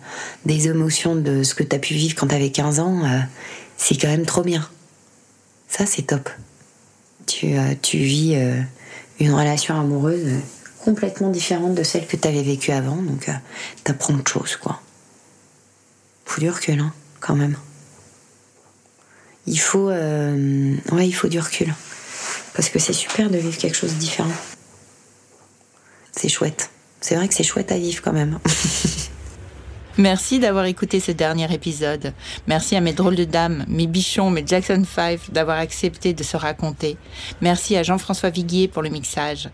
[0.47, 3.18] des émotions de ce que tu as pu vivre quand tu avais 15 ans, euh,
[3.76, 4.68] c'est quand même trop bien.
[5.68, 6.30] Ça, c'est top.
[7.26, 8.36] Tu, euh, tu vis
[9.20, 10.40] une relation amoureuse
[10.84, 13.30] complètement différente de celle que tu avais vécue avant, donc
[13.84, 14.80] t'apprends autre chose, quoi.
[16.24, 17.56] Faut du recul, hein, quand même.
[19.46, 21.74] Il faut, ouais, il faut du recul.
[22.54, 24.30] Parce que c'est super de vivre quelque chose de différent.
[26.12, 26.70] C'est chouette.
[27.00, 28.38] C'est vrai que c'est chouette à vivre quand même.
[29.98, 32.14] Merci d'avoir écouté ce dernier épisode.
[32.46, 36.36] Merci à mes drôles de dames, mes bichons, mes Jackson 5 d'avoir accepté de se
[36.36, 36.96] raconter.
[37.42, 39.50] Merci à Jean-François Viguier pour le mixage.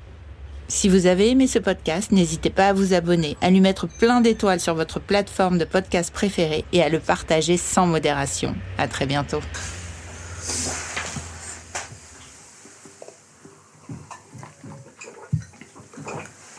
[0.71, 4.21] Si vous avez aimé ce podcast, n'hésitez pas à vous abonner, à lui mettre plein
[4.21, 8.55] d'étoiles sur votre plateforme de podcast préférée et à le partager sans modération.
[8.77, 9.41] À très bientôt.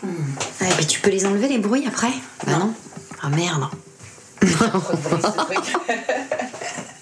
[0.04, 2.12] et puis tu peux les enlever les bruits après?
[2.48, 2.74] Bah non.
[3.22, 3.66] Ah merde.